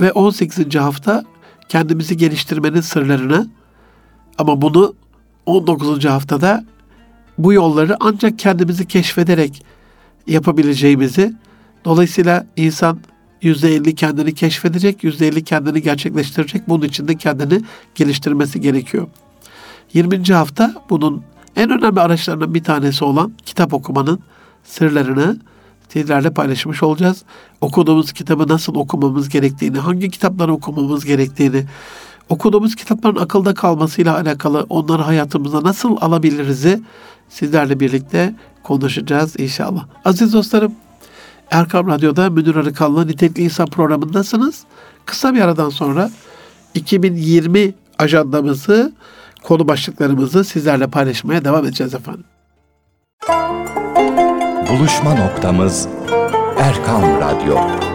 [0.00, 0.74] Ve 18.
[0.74, 1.24] hafta
[1.68, 3.48] kendimizi geliştirmenin sırlarını
[4.38, 4.94] ama bunu
[5.46, 6.04] 19.
[6.04, 6.64] haftada
[7.38, 9.64] bu yolları ancak kendimizi keşfederek
[10.26, 11.34] yapabileceğimizi
[11.84, 12.98] dolayısıyla insan
[13.42, 16.68] %50 kendini keşfedecek, %50 kendini gerçekleştirecek.
[16.68, 17.60] Bunun için de kendini
[17.94, 19.06] geliştirmesi gerekiyor.
[19.94, 20.34] 20.
[20.34, 21.22] hafta bunun
[21.56, 24.20] en önemli araçlarından bir tanesi olan kitap okumanın
[24.64, 25.38] sırlarını
[25.88, 27.22] sizlerle paylaşmış olacağız.
[27.60, 31.64] Okuduğumuz kitabı nasıl okumamız gerektiğini, hangi kitapları okumamız gerektiğini,
[32.28, 36.80] okuduğumuz kitapların akılda kalmasıyla alakalı onları hayatımıza nasıl alabiliriz'i
[37.28, 39.84] sizlerle birlikte konuşacağız inşallah.
[40.04, 40.72] Aziz dostlarım,
[41.50, 44.64] Erkam Radyo'da Münir Arıkan'la Nitelikli İnsan programındasınız.
[45.06, 46.10] Kısa bir aradan sonra
[46.74, 48.92] 2020 ajandamızı,
[49.42, 52.24] konu başlıklarımızı sizlerle paylaşmaya devam edeceğiz efendim.
[54.68, 55.88] Buluşma noktamız
[56.58, 57.93] Erkam Radyo.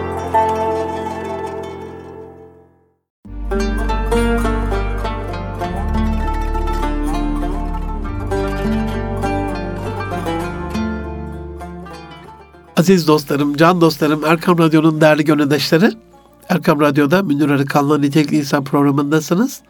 [12.80, 15.92] Aziz dostlarım, can dostlarım, Erkam Radyo'nun değerli gönüldaşları,
[16.48, 19.60] Erkam Radyo'da Münir Arıkan'la Nitelikli İnsan programındasınız.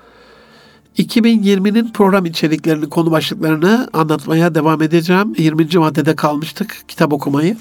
[0.99, 5.35] 2020'nin program içeriklerini, konu başlıklarını anlatmaya devam edeceğim.
[5.39, 5.79] 20.
[5.79, 7.57] maddede kalmıştık kitap okumayı.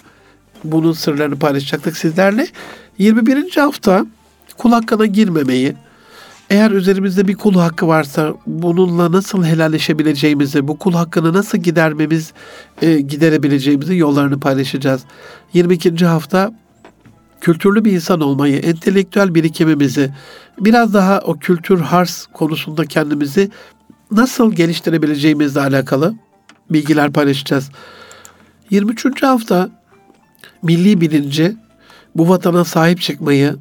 [0.64, 2.48] Bunun sırlarını paylaşacaktık sizlerle.
[2.98, 3.56] 21.
[3.56, 4.06] hafta
[4.58, 5.76] kul hakkına girmemeyi,
[6.50, 12.34] eğer üzerimizde bir kul hakkı varsa bununla nasıl helalleşebileceğimizi, bu kul hakkını nasıl gidermemiz,
[12.82, 15.02] e, giderebileceğimizi yollarını paylaşacağız.
[15.54, 16.06] 22.
[16.06, 16.52] hafta
[17.42, 20.14] kültürlü bir insan olmayı, entelektüel birikimimizi,
[20.60, 23.50] biraz daha o kültür hars konusunda kendimizi
[24.12, 26.14] nasıl geliştirebileceğimizle alakalı
[26.70, 27.70] bilgiler paylaşacağız.
[28.70, 29.24] 23.
[29.24, 29.70] hafta
[30.64, 31.58] milli bilinci,
[32.16, 33.56] bu vatana sahip çıkmayı,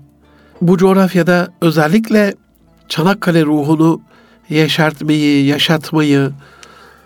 [0.62, 2.34] bu coğrafyada özellikle
[2.88, 4.00] Çanakkale ruhunu
[4.48, 6.30] yeşertmeyi, yaşatmayı,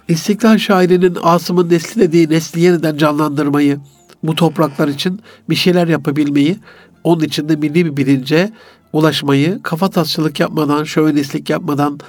[0.09, 3.79] İstiklal şairinin Asım'ın nesli dediği nesli yeniden canlandırmayı,
[4.23, 6.59] bu topraklar için bir şeyler yapabilmeyi,
[7.05, 8.53] onun için de milli bir bilince
[8.93, 12.01] ulaşmayı, kafa tasçılık yapmadan, şövenistlik yapmadan,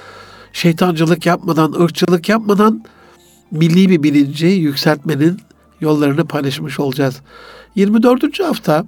[0.54, 2.84] şeytancılık yapmadan, ırkçılık yapmadan
[3.52, 5.40] milli bir bilinci yükseltmenin
[5.82, 7.22] yollarını paylaşmış olacağız.
[7.76, 8.40] 24.
[8.40, 8.86] hafta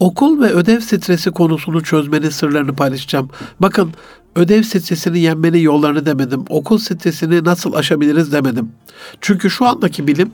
[0.00, 3.30] okul ve ödev stresi konusunu çözmenin sırlarını paylaşacağım.
[3.60, 3.92] Bakın
[4.36, 6.44] ödev stresini yenmenin yollarını demedim.
[6.48, 8.72] Okul stresini nasıl aşabiliriz demedim.
[9.20, 10.32] Çünkü şu andaki bilim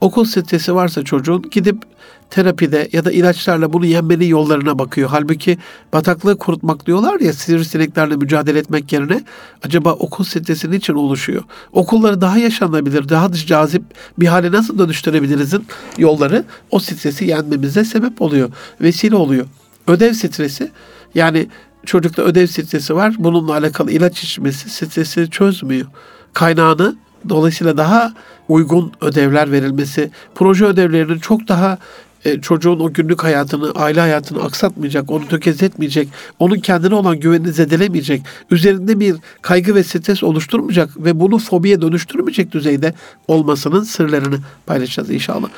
[0.00, 1.82] okul stresi varsa çocuğun gidip
[2.30, 5.08] terapide ya da ilaçlarla bunu yenmenin yollarına bakıyor.
[5.10, 5.58] Halbuki
[5.92, 9.24] bataklığı kurutmak diyorlar ya sivrisineklerle mücadele etmek yerine
[9.64, 11.42] acaba okul stresi niçin oluşuyor?
[11.72, 13.82] Okulları daha yaşanabilir, daha cazip
[14.18, 15.66] bir hale nasıl dönüştürebilirizin
[15.98, 19.46] yolları o stresi yenmemize sebep oluyor, vesile oluyor.
[19.86, 20.70] Ödev stresi
[21.14, 21.48] yani
[21.86, 23.14] çocukta ödev stresi var.
[23.18, 25.86] Bununla alakalı ilaç içmesi stresi çözmüyor.
[26.32, 26.96] Kaynağını
[27.28, 28.12] dolayısıyla daha
[28.48, 31.78] uygun ödevler verilmesi, proje ödevlerinin çok daha
[32.24, 36.08] e, çocuğun o günlük hayatını, aile hayatını aksatmayacak, onu tökezletmeyecek,
[36.38, 42.52] onun kendine olan güvenini zedelemeyecek, üzerinde bir kaygı ve stres oluşturmayacak ve bunu fobiye dönüştürmeyecek
[42.52, 42.94] düzeyde
[43.28, 45.48] olmasının sırlarını paylaşacağız inşallah.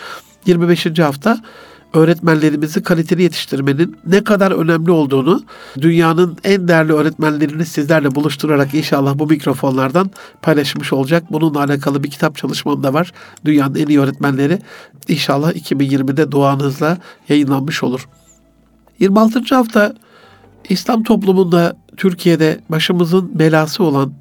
[0.46, 0.98] 25.
[0.98, 1.40] hafta
[1.94, 5.42] öğretmenlerimizi kaliteli yetiştirmenin ne kadar önemli olduğunu
[5.80, 10.10] dünyanın en değerli öğretmenlerini sizlerle buluşturarak inşallah bu mikrofonlardan
[10.42, 11.24] paylaşmış olacak.
[11.30, 13.12] Bununla alakalı bir kitap çalışmam da var.
[13.44, 14.58] Dünyanın en iyi öğretmenleri
[15.08, 16.98] inşallah 2020'de duanızla
[17.28, 18.08] yayınlanmış olur.
[18.98, 19.54] 26.
[19.54, 19.94] hafta
[20.68, 24.12] İslam toplumunda Türkiye'de başımızın belası olan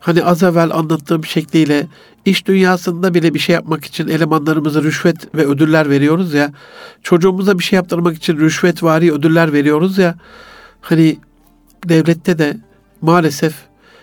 [0.00, 1.86] hani az evvel anlattığım şekliyle
[2.24, 6.52] iş dünyasında bile bir şey yapmak için elemanlarımıza rüşvet ve ödüller veriyoruz ya.
[7.02, 10.14] Çocuğumuza bir şey yaptırmak için rüşvetvari ödüller veriyoruz ya.
[10.80, 11.18] Hani
[11.88, 12.56] devlette de
[13.00, 13.54] maalesef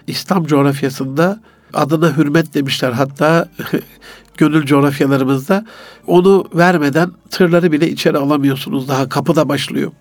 [0.07, 1.39] İslam coğrafyasında
[1.73, 3.49] adına hürmet demişler hatta
[4.37, 5.65] gönül coğrafyalarımızda
[6.07, 9.91] onu vermeden tırları bile içeri alamıyorsunuz daha kapıda başlıyor.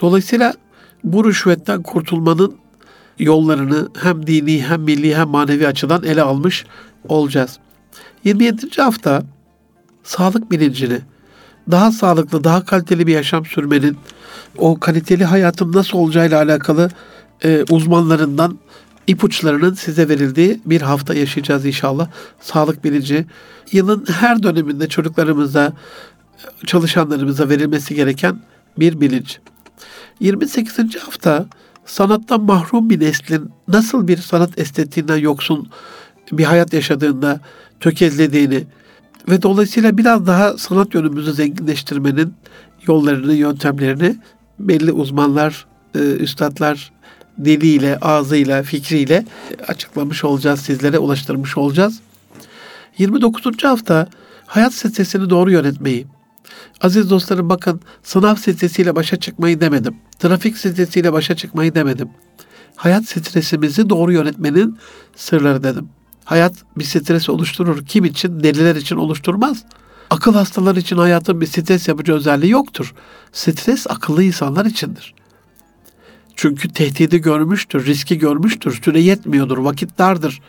[0.00, 0.54] Dolayısıyla
[1.04, 2.61] bu rüşvetten kurtulmanın
[3.18, 6.64] yollarını hem dini hem milli hem manevi açıdan ele almış
[7.08, 7.58] olacağız.
[8.24, 8.82] 27.
[8.82, 9.22] hafta
[10.02, 10.98] sağlık bilincini,
[11.70, 13.96] daha sağlıklı, daha kaliteli bir yaşam sürmenin,
[14.58, 16.90] o kaliteli hayatın nasıl olacağıyla alakalı
[17.44, 18.58] e, uzmanlarından
[19.06, 22.08] ipuçlarının size verildiği bir hafta yaşayacağız inşallah.
[22.40, 23.26] Sağlık bilinci
[23.72, 25.72] yılın her döneminde çocuklarımıza,
[26.66, 28.40] çalışanlarımıza verilmesi gereken
[28.78, 29.38] bir bilinç.
[30.20, 30.78] 28.
[30.96, 31.46] hafta
[31.86, 35.68] sanattan mahrum bir neslin nasıl bir sanat estetiğinden yoksun
[36.32, 37.40] bir hayat yaşadığında
[37.80, 38.64] tökezlediğini
[39.28, 42.34] ve dolayısıyla biraz daha sanat yönümüzü zenginleştirmenin
[42.86, 44.16] yollarını, yöntemlerini
[44.58, 46.92] belli uzmanlar, e, üstadlar
[47.44, 49.24] diliyle, ağzıyla, fikriyle
[49.68, 52.00] açıklamış olacağız, sizlere ulaştırmış olacağız.
[52.98, 53.64] 29.
[53.64, 54.06] hafta
[54.46, 56.06] hayat stresini doğru yönetmeyi,
[56.80, 59.96] Aziz dostlarım bakın sınav stresiyle başa çıkmayı demedim.
[60.18, 62.10] Trafik stresiyle başa çıkmayı demedim.
[62.76, 64.78] Hayat stresimizi doğru yönetmenin
[65.16, 65.88] sırları dedim.
[66.24, 67.86] Hayat bir stres oluşturur.
[67.86, 68.42] Kim için?
[68.42, 69.64] Deliler için oluşturmaz.
[70.10, 72.94] Akıl hastaları için hayatın bir stres yapıcı özelliği yoktur.
[73.32, 75.14] Stres akıllı insanlar içindir.
[76.36, 80.40] Çünkü tehdidi görmüştür, riski görmüştür, süre yetmiyordur, vakit dardır,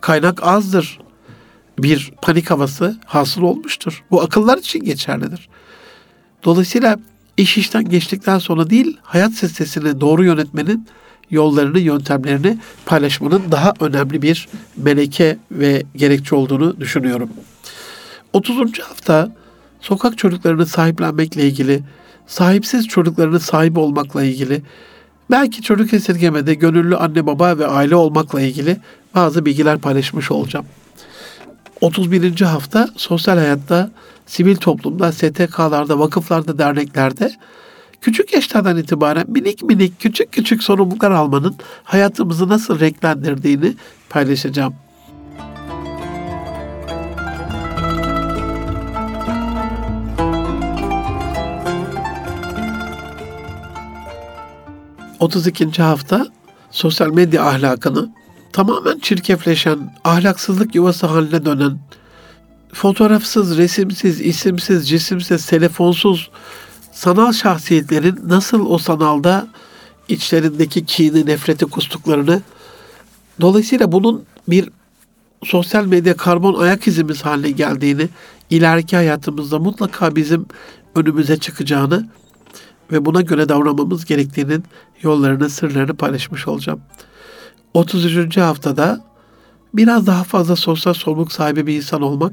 [0.00, 0.98] kaynak azdır,
[1.82, 4.04] bir panik havası hasıl olmuştur.
[4.10, 5.48] Bu akıllar için geçerlidir.
[6.44, 6.98] Dolayısıyla
[7.36, 10.86] iş işten geçtikten sonra değil, hayat stresini doğru yönetmenin
[11.30, 17.30] yollarını, yöntemlerini paylaşmanın daha önemli bir meleke ve gerekçe olduğunu düşünüyorum.
[18.32, 18.78] 30.
[18.78, 19.32] hafta
[19.80, 21.82] sokak çocuklarını sahiplenmekle ilgili,
[22.26, 24.62] sahipsiz çocuklarını sahibi olmakla ilgili,
[25.30, 28.76] belki çocuk esirgemede gönüllü anne baba ve aile olmakla ilgili
[29.14, 30.66] bazı bilgiler paylaşmış olacağım.
[31.82, 32.40] 31.
[32.40, 33.90] hafta sosyal hayatta,
[34.26, 37.32] sivil toplumda, STK'larda, vakıflarda, derneklerde
[38.00, 43.74] küçük yaşlardan itibaren minik minik küçük küçük sorumluluklar almanın hayatımızı nasıl renklendirdiğini
[44.10, 44.74] paylaşacağım.
[55.20, 55.82] ...32.
[55.82, 56.26] hafta
[56.70, 58.21] sosyal medya ahlakını
[58.52, 61.78] tamamen çirkefleşen, ahlaksızlık yuvası haline dönen,
[62.72, 66.30] fotoğrafsız, resimsiz, isimsiz, cisimsiz, telefonsuz
[66.92, 69.48] sanal şahsiyetlerin nasıl o sanalda
[70.08, 72.42] içlerindeki kini, nefreti kustuklarını
[73.40, 74.70] dolayısıyla bunun bir
[75.44, 78.08] sosyal medya karbon ayak izimiz haline geldiğini,
[78.50, 80.46] ileriki hayatımızda mutlaka bizim
[80.94, 82.08] önümüze çıkacağını
[82.92, 84.64] ve buna göre davranmamız gerektiğinin
[85.02, 86.80] yollarını, sırlarını paylaşmış olacağım.
[87.74, 88.36] 33.
[88.36, 89.04] haftada
[89.74, 92.32] biraz daha fazla sosyal sorumluluk sahibi bir insan olmak,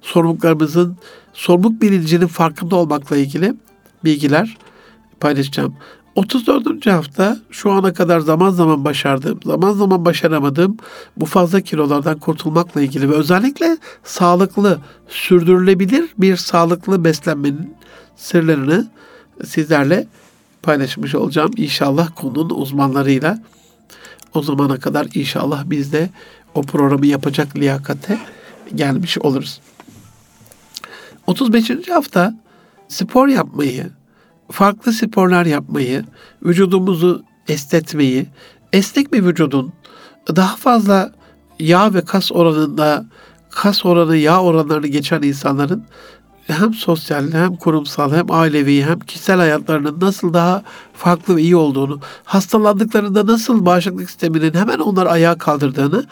[0.00, 0.96] sorumluluklarımızın,
[1.32, 3.54] sorumluluk bilincinin farkında olmakla ilgili
[4.04, 4.56] bilgiler
[5.20, 5.76] paylaşacağım.
[6.14, 6.86] 34.
[6.86, 10.76] hafta şu ana kadar zaman zaman başardığım, zaman zaman başaramadığım
[11.16, 17.74] bu fazla kilolardan kurtulmakla ilgili ve özellikle sağlıklı, sürdürülebilir bir sağlıklı beslenmenin
[18.16, 18.90] sırlarını
[19.44, 20.06] sizlerle
[20.62, 21.50] paylaşmış olacağım.
[21.56, 23.38] İnşallah konunun uzmanlarıyla.
[24.34, 26.10] O zamana kadar inşallah biz de
[26.54, 28.18] o programı yapacak liyakate
[28.74, 29.60] gelmiş oluruz.
[31.26, 31.88] 35.
[31.88, 32.34] hafta
[32.88, 33.90] spor yapmayı,
[34.50, 36.04] farklı sporlar yapmayı,
[36.42, 38.26] vücudumuzu estetmeyi,
[38.72, 39.72] esnek bir vücudun
[40.36, 41.12] daha fazla
[41.58, 43.06] yağ ve kas oranında
[43.50, 45.84] kas oranı, yağ oranlarını geçen insanların
[46.50, 50.62] hem sosyal hem kurumsal hem ailevi hem kişisel hayatlarının nasıl daha
[50.94, 56.04] farklı ve iyi olduğunu, hastalandıklarında nasıl bağışıklık sisteminin hemen onları ayağa kaldırdığını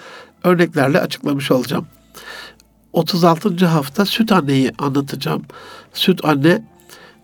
[0.45, 1.87] örneklerle açıklamış olacağım.
[2.93, 3.67] 36.
[3.67, 5.43] hafta süt anneyi anlatacağım.
[5.93, 6.65] Süt anne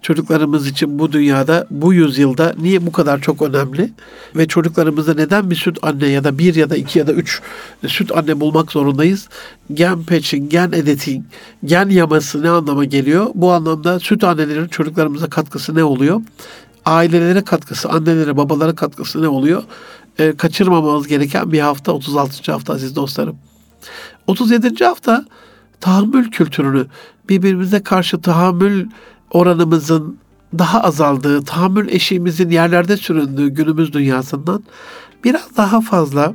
[0.04, 3.92] çocuklarımız için bu dünyada, bu yüzyılda niye bu kadar çok önemli?
[4.36, 7.42] Ve çocuklarımıza neden bir süt anne ya da bir ya da iki ya da üç
[7.86, 9.28] süt anne bulmak zorundayız?
[9.74, 11.24] Gen patching, gen editing,
[11.64, 13.26] gen yaması ne anlama geliyor?
[13.34, 16.20] Bu anlamda süt annelerin çocuklarımıza katkısı ne oluyor?
[16.84, 19.62] Ailelere katkısı, annelere, babalara katkısı ne oluyor?
[20.18, 22.52] E, kaçırmamamız gereken bir hafta, 36.
[22.52, 23.36] hafta aziz dostlarım.
[24.26, 24.84] 37.
[24.84, 25.24] hafta
[25.80, 26.86] tahammül kültürünü,
[27.28, 28.86] birbirimize karşı tahammül
[29.35, 30.18] oranımızın
[30.59, 34.64] daha azaldığı, tahammül eşiğimizin yerlerde süründüğü günümüz dünyasından
[35.25, 36.35] biraz daha fazla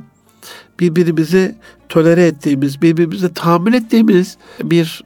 [0.80, 1.56] birbirimizi
[1.88, 5.04] tolere ettiğimiz, birbirimize tahammül ettiğimiz bir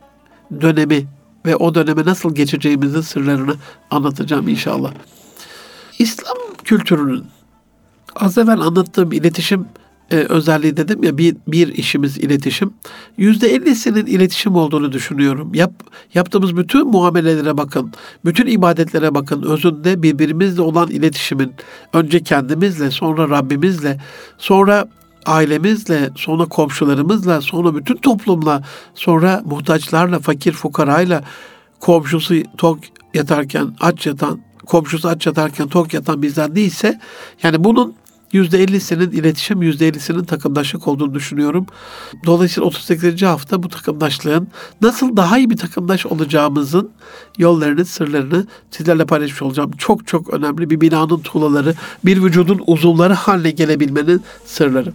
[0.61, 1.07] dönemi
[1.47, 3.55] ve o döneme nasıl geçeceğimizin sırlarını
[3.91, 4.93] anlatacağım inşallah.
[5.99, 7.25] İslam kültürünün
[8.17, 9.67] az evvel anlattığım iletişim
[10.11, 12.75] e, özelliği dedim ya bir, bir işimiz iletişim.
[13.17, 15.55] Yüzde ellisinin iletişim olduğunu düşünüyorum.
[15.55, 15.73] Yap,
[16.15, 17.93] yaptığımız bütün muamelelere bakın,
[18.25, 19.43] bütün ibadetlere bakın.
[19.43, 21.53] Özünde birbirimizle olan iletişimin
[21.93, 24.01] önce kendimizle, sonra Rabbimizle,
[24.39, 24.89] sonra
[25.27, 28.63] ailemizle, sonra komşularımızla, sonra bütün toplumla,
[28.95, 31.25] sonra muhtaçlarla, fakir fukarayla,
[31.81, 32.79] komşusu tok
[33.15, 37.01] yatarken aç yatan, komşusu aç yatarken tok yatan bizden değilse,
[37.43, 37.95] yani bunun
[38.35, 41.67] %50'sinin iletişim, %50'sinin takımdaşlık olduğunu düşünüyorum.
[42.27, 43.23] Dolayısıyla 38.
[43.23, 44.49] hafta bu takımdaşlığın
[44.83, 46.91] nasıl daha iyi bir takımdaş olacağımızın
[47.39, 49.71] yollarını, sırlarını sizlerle paylaşmış olacağım.
[49.79, 54.93] Çok çok önemli bir binanın tuğlaları, bir vücudun uzuvları haline gelebilmenin sırları.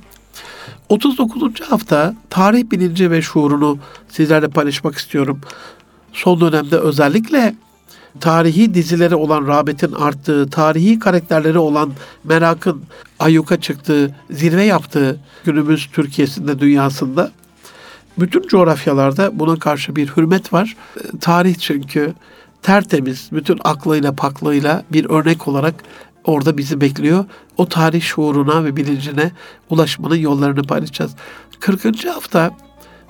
[0.89, 1.61] 39.
[1.61, 3.77] hafta tarih bilinci ve şuurunu
[4.09, 5.41] sizlerle paylaşmak istiyorum.
[6.13, 7.55] Son dönemde özellikle
[8.19, 11.93] tarihi dizilere olan rağbetin arttığı, tarihi karakterleri olan
[12.23, 12.83] merakın
[13.19, 17.31] ayyuka çıktığı, zirve yaptığı günümüz Türkiye'sinde, dünyasında
[18.19, 20.75] bütün coğrafyalarda buna karşı bir hürmet var.
[21.21, 22.13] Tarih çünkü
[22.61, 25.75] tertemiz, bütün aklıyla paklığıyla bir örnek olarak
[26.23, 27.25] orada bizi bekliyor.
[27.57, 29.31] O tarih şuuruna ve bilincine
[29.69, 31.15] ulaşmanın yollarını paylaşacağız.
[31.59, 32.05] 40.
[32.05, 32.51] hafta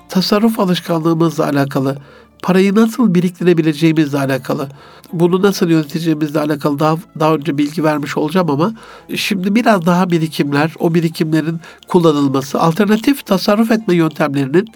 [0.08, 1.98] tasarruf alışkanlığımızla alakalı
[2.42, 4.68] parayı nasıl biriktirebileceğimizle alakalı,
[5.12, 8.72] bunu nasıl yöneteceğimizle alakalı daha, daha önce bilgi vermiş olacağım ama
[9.14, 14.68] şimdi biraz daha birikimler, o birikimlerin kullanılması, alternatif tasarruf etme yöntemlerinin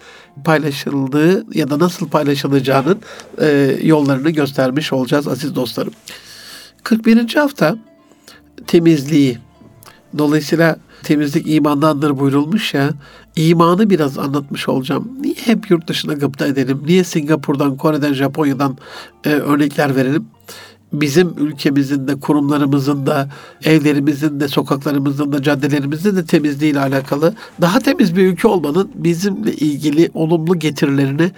[0.44, 2.98] paylaşıldığı ya da nasıl paylaşılacağının
[3.40, 5.92] e, yollarını göstermiş olacağız aziz dostlarım.
[6.82, 7.34] 41.
[7.34, 7.76] hafta
[8.66, 9.38] temizliği.
[10.18, 12.90] Dolayısıyla temizlik imandandır buyurulmuş ya.
[13.36, 15.08] İmanı biraz anlatmış olacağım.
[15.20, 16.82] Niye hep yurt dışına gıpta edelim?
[16.86, 18.76] Niye Singapur'dan, Kore'den, Japonya'dan
[19.24, 20.24] e, örnekler verelim?
[20.92, 23.28] Bizim ülkemizin de, kurumlarımızın da,
[23.64, 30.10] evlerimizin de, sokaklarımızın da, caddelerimizin de temizliğiyle alakalı daha temiz bir ülke olmanın bizimle ilgili
[30.14, 31.30] olumlu getirilerini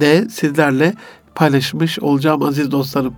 [0.00, 0.94] de sizlerle
[1.34, 3.14] paylaşmış olacağım aziz dostlarım.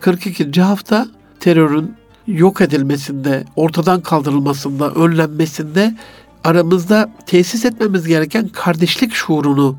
[0.00, 0.62] 42.
[0.62, 1.06] hafta
[1.40, 1.94] terörün
[2.26, 5.96] yok edilmesinde, ortadan kaldırılmasında, önlenmesinde
[6.44, 9.76] aramızda tesis etmemiz gereken kardeşlik şuurunu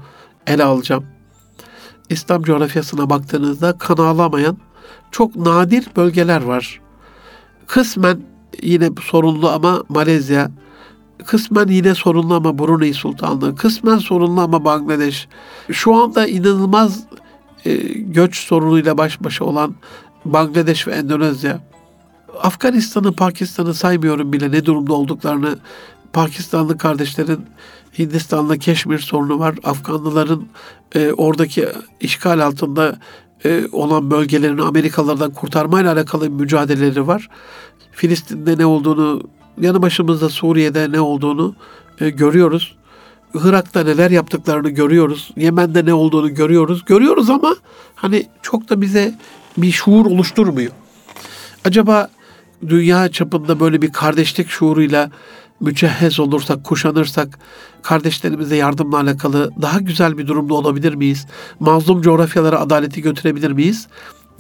[0.48, 1.06] ele alacağım.
[2.10, 4.58] İslam coğrafyasına baktığınızda kan ağlamayan
[5.12, 6.82] çok nadir bölgeler var.
[7.68, 8.22] Kısmen
[8.62, 10.52] yine sorunlu ama Malezya,
[11.26, 15.28] kısmen yine sorunlu ama Brunei Sultanlığı, kısmen sorunlu ama Bangladeş.
[15.72, 17.04] Şu anda inanılmaz
[17.66, 19.76] e, göç sorunuyla baş başa olan
[20.26, 21.60] Bangladeş ve Endonezya.
[22.42, 25.58] Afganistan'ı, Pakistan'ı saymıyorum bile ne durumda olduklarını.
[26.14, 27.46] Pakistanlı kardeşlerin
[28.00, 29.56] Hindistan'da Keşmir sorunu var.
[29.64, 30.48] Afganlıların
[30.96, 31.68] e, oradaki
[32.00, 33.00] işgal altında
[33.46, 37.30] e, olan bölgelerini Amerikalılardan kurtarmayla alakalı mücadeleleri var.
[37.92, 39.24] Filistin'de ne olduğunu,
[39.62, 41.56] yanı başımızda Suriye'de ne olduğunu
[42.00, 42.76] e, görüyoruz.
[43.34, 45.32] Irak'ta neler yaptıklarını görüyoruz.
[45.38, 46.86] Yemen'de ne olduğunu görüyoruz.
[46.86, 47.56] Görüyoruz ama
[47.96, 49.16] hani çok da bize
[49.58, 50.72] bir şuur oluşturmuyor.
[51.66, 52.10] Acaba
[52.68, 55.12] dünya çapında böyle bir kardeşlik şuuruyla
[55.60, 57.40] mücehhez olursak, kuşanırsak
[57.82, 61.28] kardeşlerimize yardımla alakalı daha güzel bir durumda olabilir miyiz?
[61.60, 63.88] Mazlum coğrafyalara adaleti götürebilir miyiz?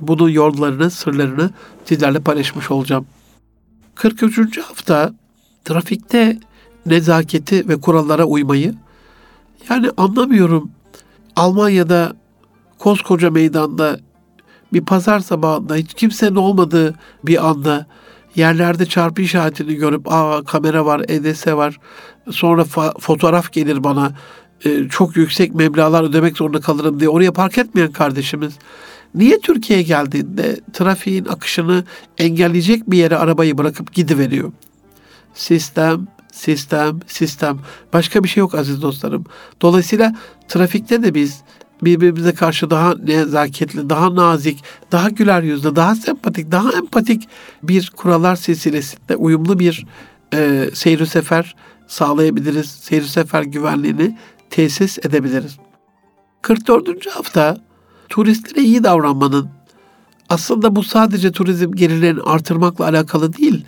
[0.01, 1.49] Bunun yollarını, sırlarını
[1.85, 3.05] sizlerle paylaşmış olacağım.
[3.95, 4.57] 43.
[4.57, 5.13] hafta
[5.65, 6.39] trafikte
[6.85, 8.75] nezaketi ve kurallara uymayı
[9.69, 10.71] yani anlamıyorum.
[11.35, 12.15] Almanya'da
[12.79, 13.99] koskoca meydanda
[14.73, 17.85] bir pazar sabahında hiç kimsenin olmadığı bir anda
[18.35, 21.79] yerlerde çarpı işaretini görüp aa kamera var, EDS var.
[22.31, 24.11] Sonra fa- fotoğraf gelir bana.
[24.65, 28.53] E, çok yüksek meblalar ödemek zorunda kalırım diye oraya park etmeyen kardeşimiz
[29.15, 31.83] Niye Türkiye'ye geldiğinde trafiğin akışını
[32.17, 34.51] engelleyecek bir yere arabayı bırakıp gidiveriyor?
[35.33, 37.59] Sistem, sistem, sistem.
[37.93, 39.25] Başka bir şey yok aziz dostlarım.
[39.61, 40.15] Dolayısıyla
[40.47, 41.41] trafikte de biz
[41.81, 47.27] birbirimize karşı daha nezaketli, daha nazik, daha güler yüzlü, daha sempatik, daha empatik
[47.63, 49.85] bir kurallar silsilesinde uyumlu bir
[50.33, 51.55] e, seyir sefer
[51.87, 52.69] sağlayabiliriz.
[52.69, 54.17] Seyir sefer güvenliğini
[54.49, 55.57] tesis edebiliriz.
[56.41, 57.07] 44.
[57.07, 57.57] hafta
[58.09, 59.49] turistlere iyi davranmanın
[60.29, 63.65] aslında bu sadece turizm gelirlerini artırmakla alakalı değil.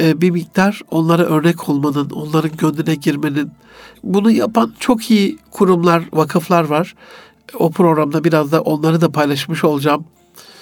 [0.00, 3.50] E, bir miktar onlara örnek olmanın, onların gönlüne girmenin.
[4.02, 6.94] Bunu yapan çok iyi kurumlar, vakıflar var.
[7.58, 10.04] O programda biraz da onları da paylaşmış olacağım.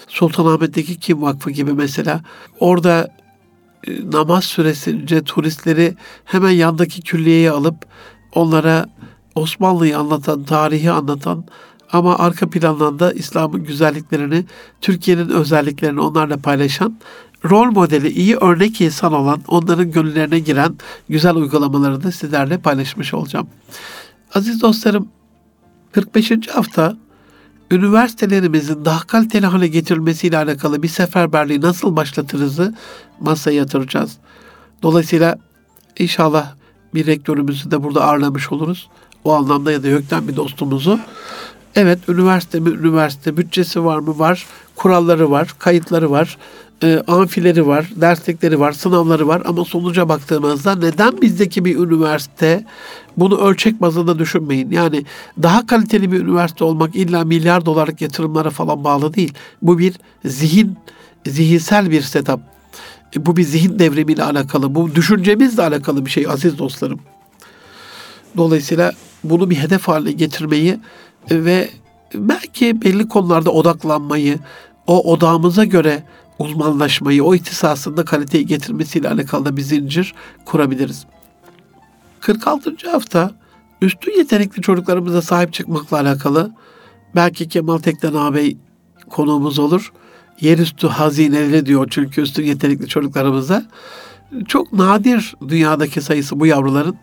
[0.09, 2.20] Sultanahmet'teki Kim Vakfı gibi mesela.
[2.61, 3.09] Orada
[3.86, 7.86] e, namaz süresince turistleri hemen yandaki külliyeye alıp
[8.34, 8.86] onlara
[9.34, 11.45] Osmanlı'yı anlatan, tarihi anlatan
[11.93, 14.45] ama arka plandan da İslam'ın güzelliklerini,
[14.80, 16.99] Türkiye'nin özelliklerini onlarla paylaşan,
[17.45, 20.76] rol modeli, iyi örnek insan olan, onların gönüllerine giren
[21.09, 23.49] güzel uygulamaları da sizlerle paylaşmış olacağım.
[24.34, 25.09] Aziz dostlarım,
[25.93, 26.49] 45.
[26.49, 26.97] hafta
[27.70, 32.74] üniversitelerimizin daha kaliteli hale getirilmesiyle alakalı bir seferberliği nasıl başlatırızı
[33.20, 34.16] masaya yatıracağız.
[34.82, 35.39] Dolayısıyla
[35.99, 36.55] inşallah
[36.95, 38.89] bir rektörümüzü de burada ağırlamış oluruz.
[39.24, 41.01] O anlamda ya da YÖK'ten bir dostumuzu.
[41.74, 46.39] Evet üniversite mi üniversite bütçesi var mı var kuralları var kayıtları var
[46.83, 52.64] e, amfileri var derslikleri var sınavları var ama sonuca baktığımızda neden bizdeki bir üniversite
[53.16, 54.70] bunu ölçek bazında düşünmeyin.
[54.70, 55.05] Yani
[55.43, 59.33] daha kaliteli bir üniversite olmak illa milyar dolarlık yatırımlara falan bağlı değil.
[59.62, 60.76] Bu bir zihin
[61.26, 62.41] zihinsel bir setup.
[63.16, 64.74] E, bu bir zihin devrimiyle alakalı.
[64.74, 67.01] Bu düşüncemizle alakalı bir şey aziz dostlarım.
[68.37, 68.93] Dolayısıyla
[69.24, 70.81] bunu bir hedef haline getirmeyi
[71.31, 71.70] ve
[72.14, 74.39] belki belli konularda odaklanmayı,
[74.87, 76.03] o odağımıza göre
[76.39, 80.14] uzmanlaşmayı, o ihtisasında kaliteyi getirmesiyle alakalı da bir zincir
[80.45, 81.07] kurabiliriz.
[82.20, 82.91] 46.
[82.91, 83.30] hafta
[83.82, 86.53] üstün yetenekli çocuklarımıza sahip çıkmakla alakalı
[87.14, 88.57] belki Kemal Tekten ağabey
[89.11, 89.93] konuğumuz olur.
[90.41, 93.66] Yerüstü hazineleri diyor çünkü üstün yetenekli çocuklarımıza.
[94.49, 96.97] Çok nadir dünyadaki sayısı bu yavruların.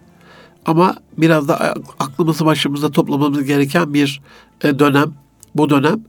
[0.66, 4.22] Ama biraz da aklımızı başımızda toplamamız gereken bir
[4.64, 5.14] e, dönem,
[5.56, 6.04] bu dönem.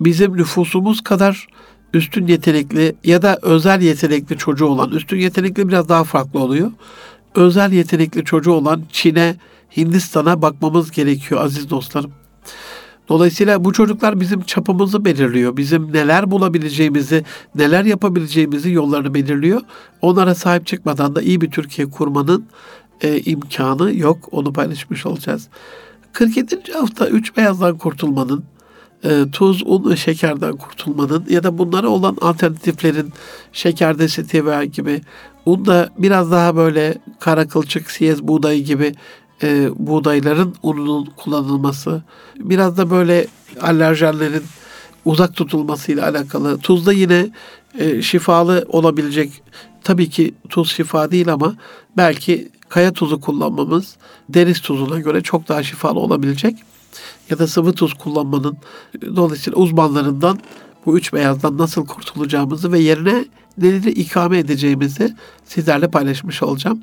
[0.00, 1.46] Bizim nüfusumuz kadar
[1.94, 6.70] üstün yetenekli ya da özel yetenekli çocuğu olan, üstün yetenekli biraz daha farklı oluyor.
[7.34, 9.36] Özel yetenekli çocuğu olan Çin'e,
[9.76, 12.12] Hindistan'a bakmamız gerekiyor aziz dostlarım.
[13.08, 15.56] Dolayısıyla bu çocuklar bizim çapımızı belirliyor.
[15.56, 17.24] Bizim neler bulabileceğimizi,
[17.54, 19.60] neler yapabileceğimizi yollarını belirliyor.
[20.02, 22.46] Onlara sahip çıkmadan da iyi bir Türkiye kurmanın
[23.00, 24.28] e, imkanı yok.
[24.30, 25.48] Onu paylaşmış olacağız.
[26.12, 26.72] 47.
[26.72, 28.44] hafta üç beyazdan kurtulmanın,
[29.04, 33.12] e, tuz, un ve şekerden kurtulmanın ya da bunlara olan alternatiflerin
[33.52, 35.00] şekerde stevia gibi
[35.46, 38.94] un da biraz daha böyle kara kılçık, siyez buğdayı gibi
[39.42, 42.02] e, buğdayların ununun kullanılması,
[42.36, 43.26] biraz da böyle
[43.60, 44.42] alerjenlerin
[45.04, 46.58] uzak tutulmasıyla alakalı.
[46.58, 47.30] Tuzda yine
[47.78, 49.42] e, şifalı olabilecek,
[49.84, 51.56] tabii ki tuz şifa değil ama
[51.96, 53.96] belki kaya tuzu kullanmamız
[54.28, 56.56] deniz tuzuna göre çok daha şifalı olabilecek
[57.30, 58.56] ya da sıvı tuz kullanmanın
[59.16, 60.38] dolayısıyla uzmanlarından
[60.86, 63.24] bu üç beyazdan nasıl kurtulacağımızı ve yerine
[63.58, 66.82] neleri ikame edeceğimizi sizlerle paylaşmış olacağım.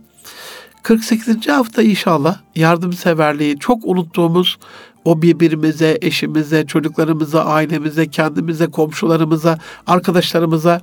[0.84, 1.48] 48.
[1.48, 4.58] hafta inşallah yardımseverliği çok unuttuğumuz
[5.06, 10.82] o birbirimize, eşimize, çocuklarımıza, ailemize, kendimize, komşularımıza, arkadaşlarımıza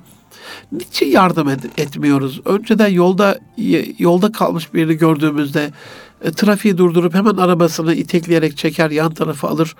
[0.71, 2.41] niçin yardım et, etmiyoruz?
[2.45, 3.39] Önceden yolda
[3.99, 5.71] yolda kalmış birini gördüğümüzde
[6.23, 9.75] e, trafiği durdurup hemen arabasını itekleyerek çeker yan tarafa alır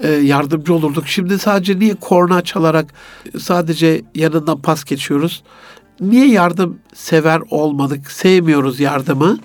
[0.00, 1.08] e, yardımcı olurduk.
[1.08, 2.94] Şimdi sadece niye korna çalarak
[3.38, 5.42] sadece yanından pas geçiyoruz?
[6.00, 8.10] Niye yardım sever olmadık?
[8.10, 9.38] Sevmiyoruz yardımı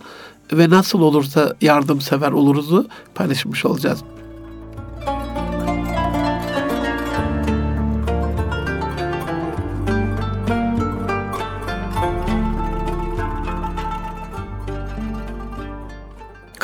[0.53, 3.99] ve nasıl olursa yardımsever oluruzu paylaşmış olacağız.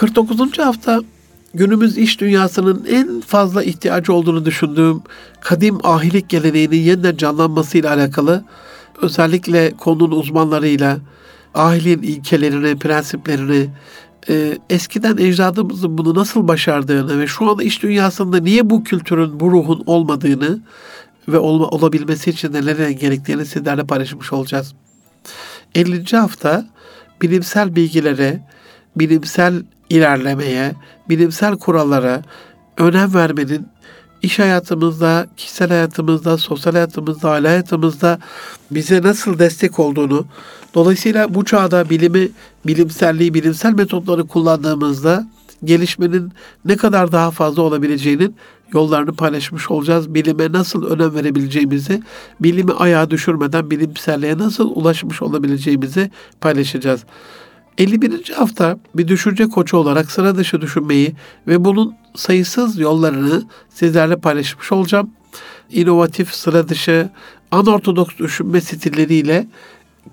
[0.01, 0.59] 49.
[0.59, 1.01] hafta
[1.53, 5.01] günümüz iş dünyasının en fazla ihtiyacı olduğunu düşündüğüm
[5.41, 8.43] kadim ahilik geleneğinin yeniden canlanmasıyla alakalı
[9.01, 10.97] özellikle konunun uzmanlarıyla
[11.53, 13.69] ahiliğin ilkelerini, prensiplerini,
[14.29, 19.51] e, eskiden ecdadımızın bunu nasıl başardığını ve şu anda iş dünyasında niye bu kültürün, bu
[19.51, 20.59] ruhun olmadığını
[21.27, 24.73] ve olma, olabilmesi için neler gerektiğini sizlerle paylaşmış olacağız.
[25.75, 26.17] 50.
[26.17, 26.69] hafta
[27.21, 28.47] bilimsel bilgilere,
[28.95, 30.75] bilimsel ilerlemeye,
[31.09, 32.21] bilimsel kurallara
[32.77, 33.67] önem vermenin
[34.21, 38.19] iş hayatımızda, kişisel hayatımızda, sosyal hayatımızda, aile hayatımızda
[38.71, 40.25] bize nasıl destek olduğunu,
[40.75, 42.29] dolayısıyla bu çağda bilimi,
[42.67, 45.27] bilimselliği, bilimsel metotları kullandığımızda
[45.63, 46.31] gelişmenin
[46.65, 48.35] ne kadar daha fazla olabileceğinin
[48.73, 50.13] yollarını paylaşmış olacağız.
[50.13, 52.01] Bilime nasıl önem verebileceğimizi,
[52.39, 56.11] bilimi ayağa düşürmeden bilimselliğe nasıl ulaşmış olabileceğimizi
[56.41, 57.03] paylaşacağız.
[57.77, 58.29] 51.
[58.29, 61.15] hafta bir düşünce koçu olarak sıra dışı düşünmeyi
[61.47, 65.11] ve bunun sayısız yollarını sizlerle paylaşmış olacağım.
[65.69, 67.09] İnovatif, sıra dışı,
[67.51, 69.47] anortodoks düşünme stilleriyle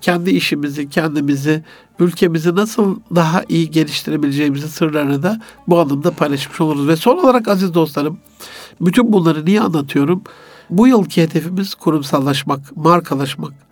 [0.01, 1.63] kendi işimizi, kendimizi,
[1.99, 6.87] ülkemizi nasıl daha iyi geliştirebileceğimizi sırlarını da bu anlamda paylaşmış oluruz.
[6.87, 8.19] Ve son olarak aziz dostlarım,
[8.81, 10.23] bütün bunları niye anlatıyorum?
[10.69, 13.68] Bu yılki hedefimiz kurumsallaşmak, markalaşmak.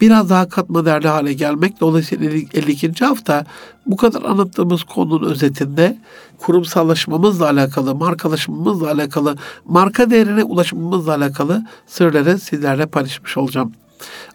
[0.00, 1.80] Biraz daha katma değerli hale gelmek.
[1.80, 3.04] Dolayısıyla 52.
[3.04, 3.44] hafta
[3.86, 5.98] bu kadar anlattığımız konunun özetinde
[6.38, 13.72] kurumsallaşmamızla alakalı, markalaşmamızla alakalı, marka değerine ulaşmamızla alakalı sırları sizlerle paylaşmış olacağım.